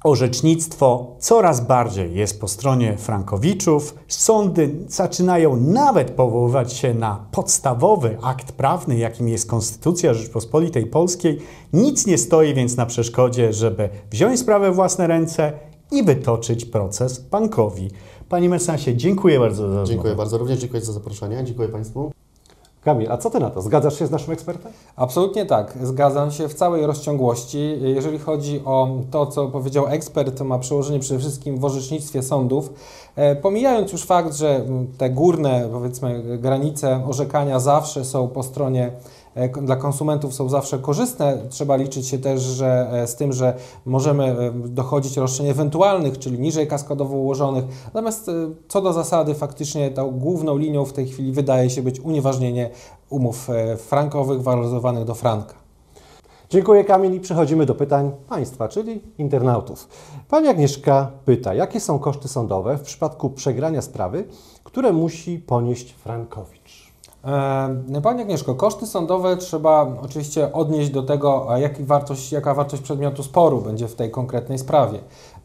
orzecznictwo 0.04 1.16
coraz 1.18 1.66
bardziej 1.66 2.14
jest 2.14 2.40
po 2.40 2.48
stronie 2.48 2.96
Frankowiczów. 2.96 3.94
Sądy 4.08 4.74
zaczynają 4.88 5.56
nawet 5.56 6.10
powoływać 6.10 6.72
się 6.72 6.94
na 6.94 7.26
podstawowy 7.32 8.18
akt 8.22 8.52
prawny, 8.52 8.98
jakim 8.98 9.28
jest 9.28 9.50
Konstytucja 9.50 10.14
Rzeczpospolitej 10.14 10.86
Polskiej. 10.86 11.38
Nic 11.72 12.06
nie 12.06 12.18
stoi 12.18 12.54
więc 12.54 12.76
na 12.76 12.86
przeszkodzie, 12.86 13.52
żeby 13.52 13.88
wziąć 14.10 14.40
sprawę 14.40 14.72
w 14.72 14.74
własne 14.74 15.06
ręce 15.06 15.52
i 15.92 16.02
wytoczyć 16.02 16.64
proces 16.64 17.20
bankowi. 17.20 17.90
Panie 18.28 18.48
mecenasie, 18.48 18.96
dziękuję 18.96 19.38
bardzo 19.38 19.62
za 19.62 19.66
rozmowę. 19.66 19.86
Dziękuję 19.86 20.14
bardzo, 20.14 20.38
również 20.38 20.58
dziękuję 20.58 20.82
za 20.82 20.92
zaproszenie, 20.92 21.44
dziękuję 21.44 21.68
Państwu. 21.68 22.12
Kamil, 22.84 23.12
a 23.12 23.16
co 23.16 23.30
ty 23.30 23.40
na 23.40 23.50
to? 23.50 23.62
Zgadzasz 23.62 23.98
się 23.98 24.06
z 24.06 24.10
naszym 24.10 24.32
ekspertem? 24.32 24.72
Absolutnie 24.96 25.46
tak, 25.46 25.78
zgadzam 25.82 26.30
się 26.30 26.48
w 26.48 26.54
całej 26.54 26.86
rozciągłości. 26.86 27.78
Jeżeli 27.82 28.18
chodzi 28.18 28.60
o 28.64 28.88
to, 29.10 29.26
co 29.26 29.48
powiedział 29.48 29.86
ekspert, 29.86 30.38
to 30.38 30.44
ma 30.44 30.58
przełożenie 30.58 30.98
przede 30.98 31.20
wszystkim 31.20 31.58
w 31.58 31.64
orzecznictwie 31.64 32.22
sądów. 32.22 32.72
E, 33.16 33.36
Pomijając 33.36 33.92
już 33.92 34.04
fakt, 34.04 34.34
że 34.34 34.64
te 34.98 35.10
górne, 35.10 35.68
powiedzmy, 35.72 36.38
granice 36.38 37.04
orzekania 37.08 37.60
zawsze 37.60 38.04
są 38.04 38.28
po 38.28 38.42
stronie 38.42 38.92
dla 39.62 39.76
konsumentów 39.76 40.34
są 40.34 40.48
zawsze 40.48 40.78
korzystne. 40.78 41.38
Trzeba 41.48 41.76
liczyć 41.76 42.08
się 42.08 42.18
też 42.18 42.42
że, 42.42 42.88
e, 42.92 43.06
z 43.06 43.16
tym, 43.16 43.32
że 43.32 43.54
możemy 43.86 44.24
e, 44.24 44.52
dochodzić 44.68 45.16
roszczeń 45.16 45.46
ewentualnych, 45.46 46.18
czyli 46.18 46.38
niżej 46.38 46.66
kaskadowo 46.66 47.16
ułożonych. 47.16 47.64
Natomiast 47.84 48.28
e, 48.28 48.32
co 48.68 48.80
do 48.80 48.92
zasady, 48.92 49.34
faktycznie 49.34 49.90
tą 49.90 50.10
główną 50.10 50.58
linią 50.58 50.84
w 50.84 50.92
tej 50.92 51.06
chwili 51.06 51.32
wydaje 51.32 51.70
się 51.70 51.82
być 51.82 52.00
unieważnienie 52.00 52.70
umów 53.10 53.50
e, 53.50 53.76
frankowych 53.76 54.42
waloryzowanych 54.42 55.04
do 55.04 55.14
franka. 55.14 55.54
Dziękuję 56.50 56.84
Kamil 56.84 57.14
i 57.14 57.20
przechodzimy 57.20 57.66
do 57.66 57.74
pytań 57.74 58.12
Państwa, 58.28 58.68
czyli 58.68 59.00
internautów. 59.18 59.88
Pani 60.28 60.48
Agnieszka 60.48 61.10
pyta, 61.24 61.54
jakie 61.54 61.80
są 61.80 61.98
koszty 61.98 62.28
sądowe 62.28 62.78
w 62.78 62.82
przypadku 62.82 63.30
przegrania 63.30 63.82
sprawy, 63.82 64.24
które 64.64 64.92
musi 64.92 65.38
ponieść 65.38 65.92
Frankowicz? 65.92 66.61
E, 67.24 68.00
Pani 68.02 68.22
Agnieszko, 68.22 68.54
koszty 68.54 68.86
sądowe 68.86 69.36
trzeba 69.36 69.86
oczywiście 70.02 70.52
odnieść 70.52 70.90
do 70.90 71.02
tego, 71.02 71.46
a 71.50 71.58
jaki 71.58 71.84
wartość, 71.84 72.32
jaka 72.32 72.54
wartość 72.54 72.82
przedmiotu 72.82 73.22
sporu 73.22 73.60
będzie 73.60 73.88
w 73.88 73.94
tej 73.94 74.10
konkretnej 74.10 74.58
sprawie. 74.58 74.98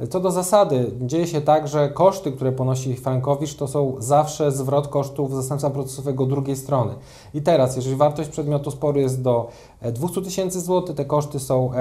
Co 0.09 0.19
do 0.19 0.31
zasady, 0.31 0.91
dzieje 1.01 1.27
się 1.27 1.41
tak, 1.41 1.67
że 1.67 1.89
koszty, 1.89 2.31
które 2.31 2.51
ponosi 2.51 2.95
Frankowicz, 2.95 3.55
to 3.55 3.67
są 3.67 3.95
zawsze 3.99 4.51
zwrot 4.51 4.87
kosztów 4.87 5.35
zastępstwa 5.35 5.69
procesowego 5.69 6.25
drugiej 6.25 6.55
strony. 6.55 6.93
I 7.33 7.41
teraz, 7.41 7.75
jeżeli 7.75 7.95
wartość 7.95 8.29
przedmiotu 8.29 8.71
sporu 8.71 8.99
jest 8.99 9.21
do 9.21 9.49
e, 9.81 9.91
200 9.91 10.21
tysięcy 10.21 10.61
złotych, 10.61 10.95
te 10.95 11.05
koszty 11.05 11.39
są 11.39 11.71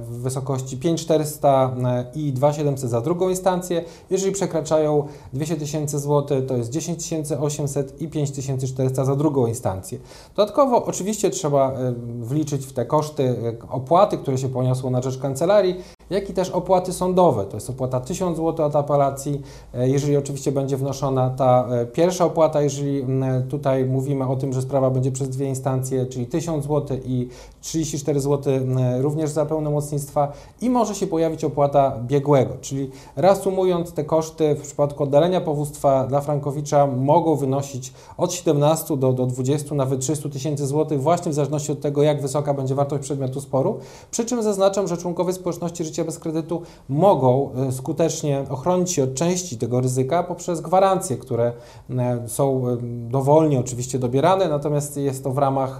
w 0.00 0.22
wysokości 0.22 0.76
5400 0.76 1.76
e, 1.84 2.04
i 2.14 2.32
2700 2.32 2.90
za 2.90 3.00
drugą 3.00 3.28
instancję. 3.28 3.84
Jeżeli 4.10 4.32
przekraczają 4.32 5.06
200 5.32 5.56
tysięcy 5.56 5.98
złotych, 5.98 6.46
to 6.46 6.56
jest 6.56 6.70
10 6.70 7.12
800 7.40 8.02
i 8.02 8.08
5400 8.08 9.04
za 9.04 9.16
drugą 9.16 9.46
instancję. 9.46 9.98
Dodatkowo 10.36 10.84
oczywiście 10.84 11.30
trzeba 11.30 11.72
e, 11.72 11.94
wliczyć 12.20 12.66
w 12.66 12.72
te 12.72 12.86
koszty 12.86 13.22
e, 13.22 13.68
opłaty, 13.68 14.18
które 14.18 14.38
się 14.38 14.48
poniosło 14.48 14.90
na 14.90 15.02
rzecz 15.02 15.18
kancelarii, 15.18 15.76
jak 16.10 16.30
i 16.30 16.32
też 16.32 16.50
opłaty 16.50 16.92
sądowe. 16.92 17.44
To 17.44 17.56
jest 17.56 17.70
opłata 17.70 18.00
1000 18.00 18.36
zł 18.36 18.66
od 18.66 18.76
apelacji, 18.76 19.42
e, 19.74 19.88
jeżeli 19.88 20.16
oczywiście 20.16 20.52
będzie 20.52 20.76
wnoszona 20.76 21.30
ta 21.30 21.68
e, 21.70 21.86
pierwsza 21.86 22.24
opłata, 22.24 22.62
jeżeli 22.62 23.00
m, 23.00 23.24
tutaj 23.48 23.84
mówimy 23.84 24.26
o 24.26 24.36
tym, 24.36 24.52
że 24.52 24.62
sprawa 24.62 24.90
będzie 24.90 25.12
przez 25.12 25.28
dwie 25.28 25.46
instancje, 25.46 26.06
czyli 26.06 26.26
1000 26.26 26.64
zł 26.64 26.98
i 27.04 27.28
34 27.60 28.20
zł 28.20 28.52
również 29.00 29.30
za 29.30 29.46
pełnomocnictwa 29.46 30.32
i 30.60 30.70
może 30.70 30.94
się 30.94 31.06
pojawić 31.06 31.44
opłata 31.44 31.98
biegłego, 32.02 32.54
czyli 32.60 32.90
reasumując 33.16 33.92
te 33.92 34.04
koszty 34.04 34.54
w 34.54 34.60
przypadku 34.60 35.02
oddalenia 35.02 35.40
powództwa 35.40 36.06
dla 36.06 36.20
Frankowicza 36.20 36.86
mogą 36.86 37.36
wynosić 37.36 37.92
od 38.16 38.32
17 38.32 38.96
do, 38.96 39.12
do 39.12 39.26
20, 39.26 39.74
nawet 39.74 40.00
300 40.00 40.28
tysięcy 40.28 40.66
złotych, 40.66 41.02
właśnie 41.02 41.32
w 41.32 41.34
zależności 41.34 41.72
od 41.72 41.80
tego, 41.80 42.02
jak 42.02 42.22
wysoka 42.22 42.54
będzie 42.54 42.74
wartość 42.74 43.02
przedmiotu 43.02 43.40
sporu. 43.40 43.78
Przy 44.10 44.24
czym 44.24 44.42
zaznaczam, 44.42 44.88
że 44.88 44.96
członkowie 44.96 45.32
społeczności 45.32 45.84
bez 46.04 46.18
kredytu 46.18 46.62
mogą 46.88 47.50
e, 47.52 47.72
skutecznie 47.72 48.44
ochronić 48.50 48.90
się 48.90 49.04
od 49.04 49.14
części 49.14 49.58
tego 49.58 49.80
ryzyka 49.80 50.22
poprzez 50.22 50.60
gwarancje, 50.60 51.16
które 51.16 51.52
e, 51.90 52.28
są 52.28 52.68
e, 52.68 52.76
dowolnie 53.10 53.60
oczywiście 53.60 53.98
dobierane, 53.98 54.48
natomiast 54.48 54.96
jest 54.96 55.24
to 55.24 55.30
w 55.30 55.38
ramach 55.38 55.78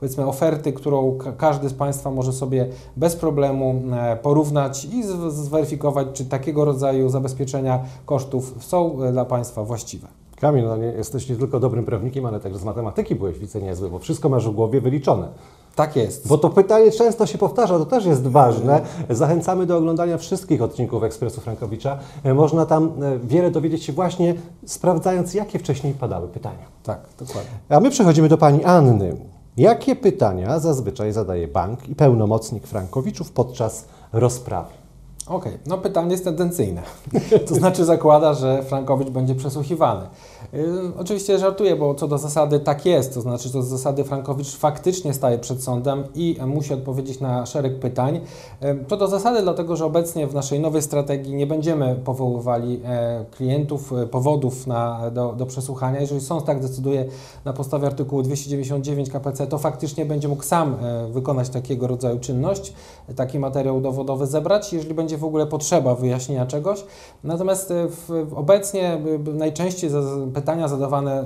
powiedzmy 0.00 0.26
oferty, 0.26 0.72
którą 0.72 1.18
ka- 1.18 1.32
każdy 1.32 1.68
z 1.68 1.74
Państwa 1.74 2.10
może 2.10 2.32
sobie 2.32 2.68
bez 2.96 3.16
problemu 3.16 3.82
porównać 4.22 4.84
i 4.84 5.02
zweryfikować, 5.28 6.06
czy 6.12 6.24
takiego 6.24 6.64
rodzaju 6.64 7.08
zabezpieczenia 7.08 7.84
kosztów 8.06 8.54
są 8.60 8.98
dla 9.12 9.24
Państwa 9.24 9.64
właściwe. 9.64 10.08
Kamil, 10.40 10.64
no 10.64 10.76
nie, 10.76 10.86
jesteś 10.86 11.28
nie 11.28 11.36
tylko 11.36 11.60
dobrym 11.60 11.84
prawnikiem, 11.84 12.26
ale 12.26 12.40
także 12.40 12.58
z 12.58 12.64
matematyki 12.64 13.14
byłeś 13.14 13.38
wice 13.38 13.62
niezły, 13.62 13.90
bo 13.90 13.98
wszystko 13.98 14.28
masz 14.28 14.48
w 14.48 14.52
głowie 14.52 14.80
wyliczone. 14.80 15.28
Tak 15.76 15.96
jest. 15.96 16.28
Bo 16.28 16.38
to 16.38 16.50
pytanie 16.50 16.90
często 16.90 17.26
się 17.26 17.38
powtarza, 17.38 17.78
to 17.78 17.86
też 17.86 18.04
jest 18.04 18.26
ważne. 18.26 18.80
Zachęcamy 19.10 19.66
do 19.66 19.76
oglądania 19.76 20.18
wszystkich 20.18 20.62
odcinków 20.62 21.02
Ekspresu 21.02 21.40
Frankowicza. 21.40 21.98
E, 22.24 22.34
Można 22.34 22.66
tam 22.66 22.84
e, 23.02 23.18
wiele 23.18 23.50
dowiedzieć 23.50 23.84
się 23.84 23.92
właśnie 23.92 24.34
sprawdzając, 24.66 25.34
jakie 25.34 25.58
wcześniej 25.58 25.94
padały 25.94 26.28
pytania. 26.28 26.66
Tak, 26.82 27.00
dokładnie. 27.18 27.50
A 27.68 27.80
my 27.80 27.90
przechodzimy 27.90 28.28
do 28.28 28.38
pani 28.38 28.64
Anny. 28.64 29.16
Jakie 29.56 29.96
pytania 29.96 30.58
zazwyczaj 30.58 31.12
zadaje 31.12 31.48
bank 31.48 31.88
i 31.88 31.94
pełnomocnik 31.94 32.66
Frankowiczów 32.66 33.32
podczas 33.32 33.84
rozprawy? 34.12 34.85
Okej, 35.26 35.58
no 35.66 35.78
pytanie 35.78 36.10
jest 36.10 36.24
tendencyjne. 36.24 36.82
to 37.48 37.54
znaczy 37.54 37.84
zakłada, 37.84 38.34
że 38.34 38.62
Frankowicz 38.62 39.08
będzie 39.08 39.34
przesłuchiwany. 39.34 40.06
Yy, 40.52 40.62
oczywiście 40.98 41.38
żartuję, 41.38 41.76
bo 41.76 41.94
co 41.94 42.08
do 42.08 42.18
zasady 42.18 42.60
tak 42.60 42.86
jest. 42.86 43.14
To 43.14 43.20
znaczy, 43.20 43.50
co 43.50 43.58
do 43.58 43.64
zasady 43.64 44.04
Frankowicz 44.04 44.56
faktycznie 44.56 45.14
staje 45.14 45.38
przed 45.38 45.62
sądem 45.62 46.04
i 46.14 46.38
musi 46.46 46.74
odpowiedzieć 46.74 47.20
na 47.20 47.46
szereg 47.46 47.78
pytań. 47.78 48.20
Yy, 48.62 48.84
to 48.88 48.96
do 48.96 49.08
zasady, 49.08 49.42
dlatego 49.42 49.76
że 49.76 49.84
obecnie 49.84 50.26
w 50.26 50.34
naszej 50.34 50.60
nowej 50.60 50.82
strategii 50.82 51.34
nie 51.34 51.46
będziemy 51.46 51.94
powoływali 52.04 52.80
e, 52.84 53.24
klientów, 53.36 53.92
e, 53.92 54.06
powodów 54.06 54.66
na, 54.66 55.10
do, 55.10 55.32
do 55.32 55.46
przesłuchania. 55.46 56.00
Jeżeli 56.00 56.20
sąd 56.20 56.44
tak 56.44 56.60
decyduje 56.60 57.04
na 57.44 57.52
podstawie 57.52 57.86
artykułu 57.86 58.22
299 58.22 59.10
KPC, 59.10 59.46
to 59.46 59.58
faktycznie 59.58 60.06
będzie 60.06 60.28
mógł 60.28 60.42
sam 60.42 60.74
e, 60.74 61.08
wykonać 61.08 61.48
takiego 61.48 61.86
rodzaju 61.86 62.18
czynność, 62.18 62.72
taki 63.16 63.38
materiał 63.38 63.80
dowodowy 63.80 64.26
zebrać, 64.26 64.72
jeżeli 64.72 64.94
będzie 64.94 65.15
w 65.16 65.24
ogóle 65.24 65.46
potrzeba 65.46 65.94
wyjaśnienia 65.94 66.46
czegoś. 66.46 66.84
Natomiast 67.24 67.70
e, 67.70 67.88
w, 67.88 68.32
obecnie 68.36 68.92
e, 68.92 69.00
najczęściej 69.32 69.90
pytania 70.34 70.68
zadawane 70.68 71.20
e, 71.20 71.24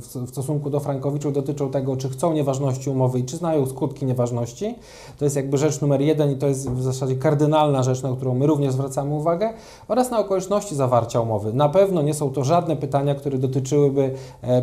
w, 0.00 0.30
stosunku 0.30 0.70
do 0.70 0.80
Frankowiczów 0.80 1.32
dotyczą 1.32 1.70
tego, 1.70 1.96
czy 1.96 2.08
chcą 2.08 2.32
nieważności 2.32 2.90
umowy 2.90 3.18
i 3.18 3.24
czy 3.24 3.36
znają 3.36 3.66
skutki 3.66 4.06
nieważności. 4.06 4.74
To 5.18 5.24
jest 5.24 5.36
jakby 5.36 5.58
rzecz 5.58 5.80
numer 5.80 6.00
jeden 6.00 6.32
i 6.32 6.36
to 6.36 6.46
jest 6.46 6.70
w 6.70 6.82
zasadzie 6.82 7.16
kardynalna 7.16 7.82
rzecz, 7.82 8.02
na 8.02 8.12
którą 8.16 8.34
my 8.34 8.46
również 8.46 8.72
zwracamy 8.72 9.14
uwagę, 9.14 9.52
oraz 9.88 10.10
na 10.10 10.18
okoliczności 10.18 10.74
zawarcia 10.74 11.20
umowy. 11.20 11.52
Na 11.52 11.68
pewno 11.68 12.02
nie 12.02 12.14
są 12.14 12.30
to 12.30 12.44
żadne 12.44 12.76
pytania, 12.76 13.14
które 13.14 13.38
dotyczyłyby 13.38 14.10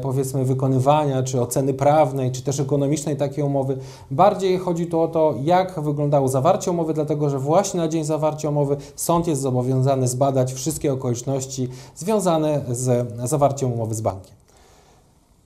powiedzmy 0.01 0.45
wykonywania, 0.45 1.23
czy 1.23 1.41
oceny 1.41 1.73
prawnej, 1.73 2.31
czy 2.31 2.41
też 2.41 2.59
ekonomicznej 2.59 3.17
takiej 3.17 3.43
umowy. 3.43 3.77
Bardziej 4.11 4.57
chodzi 4.57 4.87
tu 4.87 4.99
o 4.99 5.07
to, 5.07 5.33
jak 5.43 5.79
wyglądało 5.81 6.27
zawarcie 6.27 6.71
umowy, 6.71 6.93
dlatego 6.93 7.29
że 7.29 7.39
właśnie 7.39 7.79
na 7.79 7.87
dzień 7.87 8.03
zawarcia 8.03 8.49
umowy 8.49 8.62
sąd 8.95 9.27
jest 9.27 9.41
zobowiązany 9.41 10.07
zbadać 10.07 10.53
wszystkie 10.53 10.93
okoliczności 10.93 11.69
związane 11.95 12.61
z 12.69 13.07
zawarciem 13.29 13.73
umowy 13.73 13.95
z 13.95 14.01
bankiem. 14.01 14.35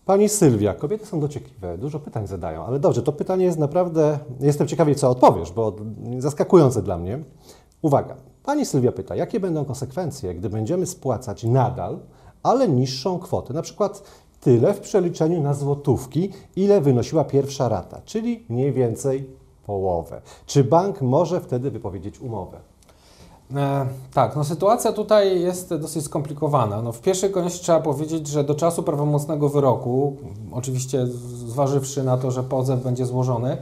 Pani 0.05 0.29
Sylwia, 0.29 0.73
kobiety 0.73 1.05
są 1.05 1.19
dociekliwe, 1.19 1.77
dużo 1.77 1.99
pytań 1.99 2.27
zadają, 2.27 2.65
ale 2.65 2.79
dobrze, 2.79 3.01
to 3.01 3.11
pytanie 3.11 3.45
jest 3.45 3.57
naprawdę, 3.57 4.19
jestem 4.39 4.67
ciekawy, 4.67 4.95
co 4.95 5.09
odpowiesz, 5.09 5.51
bo 5.51 5.75
zaskakujące 6.19 6.81
dla 6.81 6.97
mnie. 6.97 7.19
Uwaga, 7.81 8.15
Pani 8.47 8.65
Sylwia 8.65 8.91
pyta, 8.91 9.15
jakie 9.15 9.39
będą 9.39 9.65
konsekwencje, 9.65 10.35
gdy 10.35 10.49
będziemy 10.49 10.85
spłacać 10.85 11.43
nadal, 11.43 11.99
ale 12.43 12.67
niższą 12.67 13.19
kwotę, 13.19 13.53
na 13.53 13.61
przykład 13.61 14.03
tyle 14.41 14.73
w 14.73 14.79
przeliczeniu 14.79 15.41
na 15.41 15.53
złotówki, 15.53 16.31
ile 16.55 16.81
wynosiła 16.81 17.23
pierwsza 17.23 17.69
rata, 17.69 18.01
czyli 18.05 18.45
mniej 18.49 18.73
więcej 18.73 19.29
połowę. 19.65 20.21
Czy 20.45 20.63
bank 20.63 21.01
może 21.01 21.41
wtedy 21.41 21.71
wypowiedzieć 21.71 22.19
umowę? 22.19 22.57
E, 23.55 23.85
tak, 24.13 24.35
no 24.35 24.43
sytuacja 24.43 24.93
tutaj 24.93 25.41
jest 25.41 25.75
dosyć 25.75 26.05
skomplikowana. 26.05 26.81
No 26.81 26.91
w 26.91 27.01
pierwszej 27.01 27.31
kolejności 27.31 27.63
trzeba 27.63 27.79
powiedzieć, 27.79 28.27
że 28.27 28.43
do 28.43 28.55
czasu 28.55 28.83
prawomocnego 28.83 29.49
wyroku, 29.49 30.15
oczywiście 30.51 31.07
zważywszy 31.47 32.03
na 32.03 32.17
to, 32.17 32.31
że 32.31 32.43
pozew 32.43 32.83
będzie 32.83 33.05
złożony, 33.05 33.57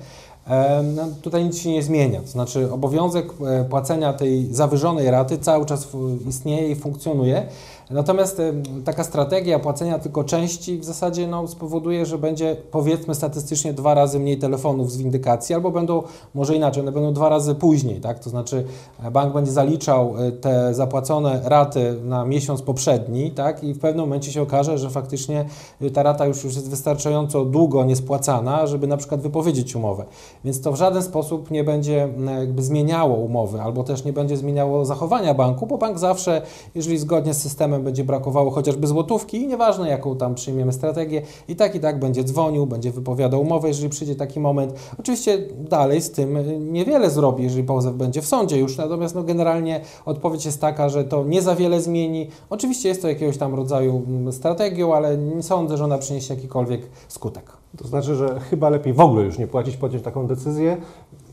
e, 0.48 0.84
no 0.84 1.04
tutaj 1.22 1.46
nic 1.46 1.58
się 1.58 1.72
nie 1.72 1.84
zmienia. 1.84 2.22
To 2.22 2.28
znaczy 2.28 2.74
obowiązek 2.74 3.34
e, 3.46 3.66
płacenia 3.66 4.14
tej 4.14 4.54
zawyżonej 4.54 5.12
raty 5.12 5.38
cały 5.38 5.66
czas 5.66 5.88
istnieje 6.28 6.72
i 6.72 6.76
funkcjonuje. 6.76 7.48
Natomiast 7.90 8.42
taka 8.86 9.04
strategia 9.04 9.60
płacenia 9.60 10.00
tylko 10.00 10.24
części 10.24 10.78
w 10.78 10.84
zasadzie 10.84 11.28
no, 11.28 11.48
spowoduje, 11.48 12.06
że 12.06 12.18
będzie 12.18 12.58
powiedzmy 12.72 13.16
statystycznie 13.16 13.74
dwa 13.74 13.94
razy 13.94 14.20
mniej 14.20 14.38
telefonów 14.38 14.92
z 14.92 14.98
windykacji, 14.98 15.56
albo 15.56 15.72
będą, 15.72 16.04
może 16.34 16.56
inaczej, 16.56 16.82
one 16.82 16.92
będą 16.92 17.14
dwa 17.14 17.30
razy 17.30 17.56
później, 17.56 18.02
tak? 18.02 18.20
To 18.20 18.30
znaczy 18.30 18.66
e, 19.04 19.12
bank 19.12 19.34
będzie 19.34 19.52
zaliczał 19.52 20.14
e, 20.18 20.32
te 20.32 20.74
zapłacone 20.74 21.42
raty 21.44 21.96
na 22.04 22.26
miesiąc 22.26 22.62
poprzedni, 22.62 23.32
tak? 23.32 23.64
I 23.64 23.74
w 23.74 23.80
pewnym 23.80 24.06
momencie 24.06 24.32
się 24.32 24.42
okaże, 24.42 24.78
że 24.78 24.90
faktycznie 24.90 25.46
e, 25.82 25.90
ta 25.90 26.04
rata 26.04 26.26
już, 26.26 26.44
już 26.44 26.56
jest 26.56 26.70
wystarczająco 26.70 27.46
długo 27.46 27.84
niespłacana, 27.84 28.68
żeby 28.68 28.88
na 28.88 28.98
przykład 28.98 29.22
wypowiedzieć 29.22 29.76
umowę. 29.76 30.06
Więc 30.46 30.62
to 30.62 30.72
w 30.72 30.76
żaden 30.76 31.04
sposób 31.04 31.52
nie 31.52 31.64
będzie 31.64 32.10
jakby 32.40 32.64
zmieniało 32.64 33.16
umowy, 33.16 33.62
albo 33.62 33.84
też 33.84 34.04
nie 34.04 34.14
będzie 34.14 34.38
zmieniało 34.38 34.86
zachowania 34.86 35.34
banku, 35.34 35.68
bo 35.68 35.78
bank 35.78 36.00
zawsze, 36.00 36.42
jeżeli 36.76 36.98
zgodnie 36.98 37.34
z 37.34 37.42
systemem 37.42 37.75
będzie 37.84 38.04
brakowało 38.04 38.52
chociażby 38.52 38.88
złotówki, 38.88 39.42
i 39.42 39.48
nieważne 39.48 39.90
jaką 39.90 40.16
tam 40.16 40.36
przyjmiemy 40.36 40.74
strategię, 40.74 41.22
i 41.48 41.56
tak 41.56 41.76
i 41.76 41.80
tak 41.80 42.00
będzie 42.00 42.24
dzwonił, 42.24 42.68
będzie 42.68 42.92
wypowiadał 42.92 43.42
umowę, 43.42 43.68
jeżeli 43.68 43.90
przyjdzie 43.90 44.16
taki 44.16 44.40
moment. 44.40 44.74
Oczywiście 45.00 45.38
dalej 45.70 46.02
z 46.02 46.12
tym 46.12 46.38
y, 46.38 46.60
niewiele 46.60 47.10
zrobi, 47.10 47.44
jeżeli 47.44 47.64
pozew 47.64 47.96
będzie 47.96 48.22
w 48.22 48.26
sądzie 48.26 48.60
już, 48.60 48.78
natomiast 48.78 49.16
no 49.16 49.24
generalnie 49.24 49.82
odpowiedź 50.06 50.46
jest 50.46 50.62
taka, 50.62 50.90
że 50.90 51.04
to 51.04 51.24
nie 51.24 51.42
za 51.42 51.56
wiele 51.56 51.82
zmieni. 51.82 52.28
Oczywiście 52.50 52.90
jest 52.90 53.02
to 53.02 53.08
jakiegoś 53.08 53.38
tam 53.38 53.56
rodzaju 53.56 54.04
mm, 54.08 54.34
strategią, 54.34 54.96
ale 54.96 55.18
nie 55.18 55.44
sądzę, 55.44 55.78
że 55.78 55.84
ona 55.84 55.98
przyniesie 55.98 56.34
jakikolwiek 56.34 56.82
skutek. 57.08 57.52
To 57.78 57.88
znaczy, 57.88 58.16
że 58.16 58.40
chyba 58.40 58.70
lepiej 58.70 58.94
w 58.94 59.00
ogóle 59.00 59.24
już 59.24 59.38
nie 59.38 59.48
płacić, 59.48 59.78
podjąć 59.78 60.04
taką 60.04 60.28
decyzję, 60.28 60.78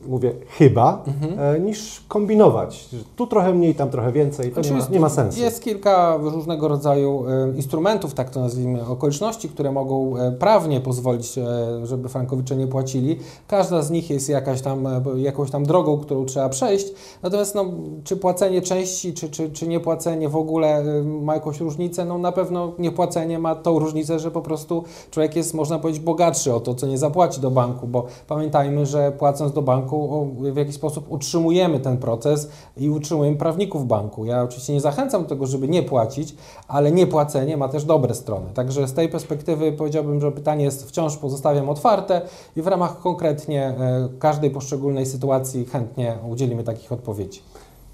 mówię 0.07 0.33
chyba, 0.49 1.05
e, 1.39 1.61
niż 1.61 2.05
kombinować. 2.09 2.89
Tu 3.17 3.27
trochę 3.27 3.55
mniej, 3.55 3.75
tam 3.75 3.91
trochę 3.91 4.13
więcej, 4.13 4.53
to 4.53 4.61
nie 4.61 4.73
ma, 4.73 4.87
nie 4.91 5.01
ma 5.01 5.09
sensu. 5.09 5.41
Jest 5.41 5.63
kilka 5.63 6.17
różnego 6.17 6.69
rodzaju 6.69 7.25
e, 7.29 7.57
instrumentów, 7.57 8.15
tak 8.15 8.31
to 8.31 8.41
nazwijmy, 8.41 8.87
okoliczności, 8.87 9.49
które 9.49 9.73
mogą 9.73 10.17
e, 10.17 10.33
prawnie 10.33 10.81
pozwolić, 10.81 11.39
żeby 11.85 12.09
frankowicze 12.09 12.57
nie 12.57 12.67
płacili. 12.67 13.19
Każda 13.49 13.83
z 13.83 13.91
nich 13.91 14.11
jest 14.11 14.29
jakaś 14.29 14.63
tam, 14.63 14.89
jakąś 15.17 15.51
tam 15.51 15.65
drogą, 15.65 15.99
którą 15.99 16.25
trzeba 16.25 16.49
przejść. 16.49 16.87
Natomiast 17.23 17.55
no, 17.55 17.65
czy 18.05 18.17
płacenie 18.17 18.63
części, 18.63 19.15
czy, 19.15 19.31
czy, 19.31 19.51
czy 19.51 19.69
niepłacenie 19.69 20.29
w 20.29 20.37
ogóle 20.37 20.85
ma 21.05 21.35
jakąś 21.35 21.61
różnicę? 21.61 22.05
No 22.05 22.19
na 22.19 22.33
pewno 22.33 22.73
niepłacenie 22.79 23.39
ma 23.39 23.55
tą 23.55 23.79
różnicę, 23.79 24.19
że 24.19 24.31
po 24.31 24.41
prostu 24.41 24.85
człowiek 25.11 25.37
jest, 25.37 25.55
można 25.55 25.79
powiedzieć, 25.79 26.03
bogatszy 26.03 26.55
o 26.55 26.61
to, 26.61 26.75
co 26.75 26.87
nie 26.87 26.99
zapłaci 26.99 27.41
do 27.41 27.51
banku, 27.51 27.87
bo 27.87 28.07
pamiętajmy, 28.29 28.87
że 28.87 29.13
płacąc 29.13 29.53
do 29.53 29.63
banku 29.63 29.92
o, 29.97 30.27
w 30.53 30.57
jakiś 30.57 30.75
sposób 30.75 31.13
utrzymujemy 31.13 31.81
ten 31.81 31.97
proces 31.97 32.49
i 32.77 32.91
utrzymujemy 32.91 33.37
prawników 33.37 33.87
banku. 33.87 34.25
Ja 34.25 34.43
oczywiście 34.43 34.73
nie 34.73 34.81
zachęcam 34.81 35.23
do 35.23 35.29
tego, 35.29 35.47
żeby 35.47 35.69
nie 35.69 35.83
płacić, 35.83 36.35
ale 36.69 36.93
niepłacenie 36.93 37.57
ma 37.57 37.69
też 37.69 37.85
dobre 37.85 38.15
strony. 38.15 38.47
Także 38.55 38.89
z 38.89 38.93
tej 38.93 39.09
perspektywy 39.09 39.73
powiedziałbym, 39.73 40.21
że 40.21 40.33
pytanie 40.33 40.65
jest 40.65 40.89
wciąż 40.89 41.17
pozostawiam 41.17 41.69
otwarte 41.69 42.23
i 42.57 42.63
w 42.63 42.67
ramach 42.67 43.01
konkretnie 43.01 43.67
e, 43.67 44.09
każdej 44.19 44.51
poszczególnej 44.51 45.07
sytuacji 45.07 45.65
chętnie 45.65 46.19
udzielimy 46.31 46.65
takich 46.65 46.93
odpowiedzi. 46.93 47.43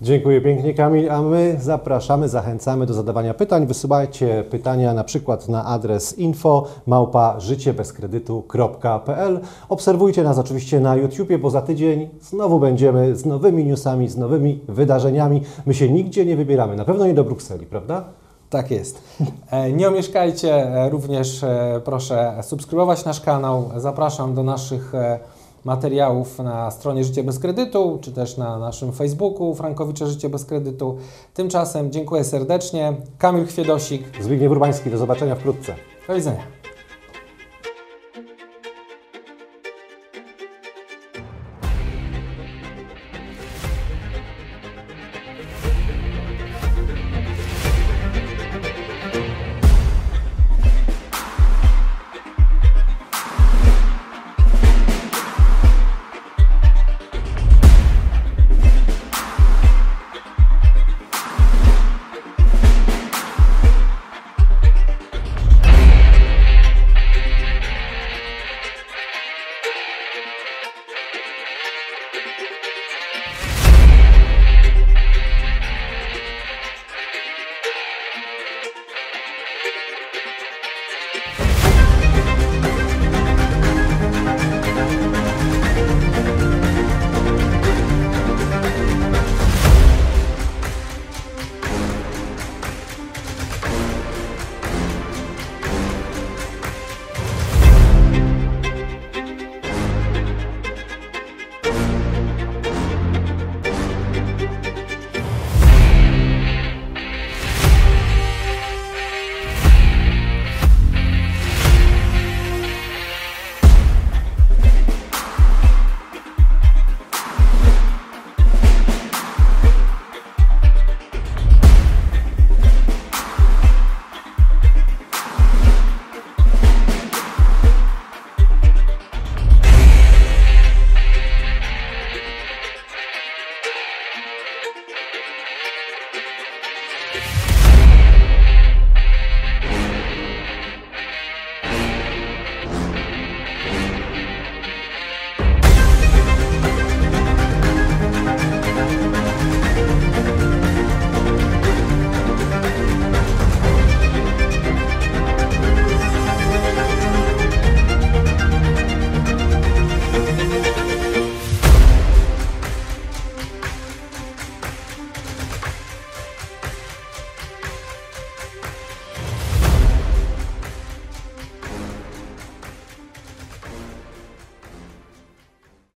Dziękuję 0.02 0.40
pięknie 0.40 0.74
Kamil, 0.74 1.10
a 1.10 1.22
my 1.22 1.56
zapraszamy, 1.60 2.28
zachęcamy 2.28 2.86
do 2.86 2.94
zadawania 2.94 3.34
pytań. 3.34 3.66
Wysyłajcie 3.66 4.44
pytania 4.50 4.94
na 4.94 5.04
przykład 5.04 5.48
na 5.48 5.64
adres 5.64 6.18
info 6.18 6.66
małpa. 6.86 7.38
Obserwujcie 9.68 10.22
nas 10.22 10.38
oczywiście 10.38 10.80
na 10.80 10.96
YouTubie, 10.96 11.38
bo 11.38 11.50
za 11.50 11.62
tydzień 11.62 12.08
znowu 12.20 12.60
będziemy 12.60 13.16
z 13.16 13.26
nowymi 13.26 13.64
newsami, 13.64 14.08
z 14.08 14.16
nowymi 14.16 14.60
wydarzeniami. 14.68 15.42
My 15.66 15.74
się 15.74 15.88
nigdzie 15.88 16.24
nie 16.24 16.36
wybieramy, 16.36 16.76
na 16.76 16.84
pewno 16.84 17.06
nie 17.06 17.14
do 17.14 17.24
Brukseli, 17.24 17.66
prawda? 17.66 18.04
Tak 18.50 18.70
jest. 18.70 19.02
E, 19.50 19.72
Nie 19.72 19.88
omieszkajcie 19.88 20.54
e, 20.54 20.90
również, 20.90 21.44
e, 21.44 21.80
proszę, 21.84 22.34
subskrybować 22.42 23.04
nasz 23.04 23.20
kanał. 23.20 23.70
Zapraszam 23.76 24.34
do 24.34 24.42
naszych 24.42 24.92
materiałów 25.64 26.38
na 26.38 26.70
stronie 26.70 27.04
Życie 27.04 27.22
Bez 27.22 27.38
Kredytu, 27.38 27.98
czy 28.00 28.12
też 28.12 28.36
na 28.36 28.58
naszym 28.58 28.92
Facebooku 28.92 29.54
Frankowicze 29.54 30.06
Życie 30.06 30.28
Bez 30.28 30.44
Kredytu. 30.44 30.98
Tymczasem 31.34 31.92
dziękuję 31.92 32.24
serdecznie. 32.24 32.94
Kamil 33.18 33.46
Chwiedosik. 33.46 34.02
Zbigniew 34.20 34.52
Urbański, 34.52 34.90
do 34.90 34.98
zobaczenia 34.98 35.34
wkrótce. 35.34 35.74
Do 36.08 36.14
widzenia. 36.14 36.42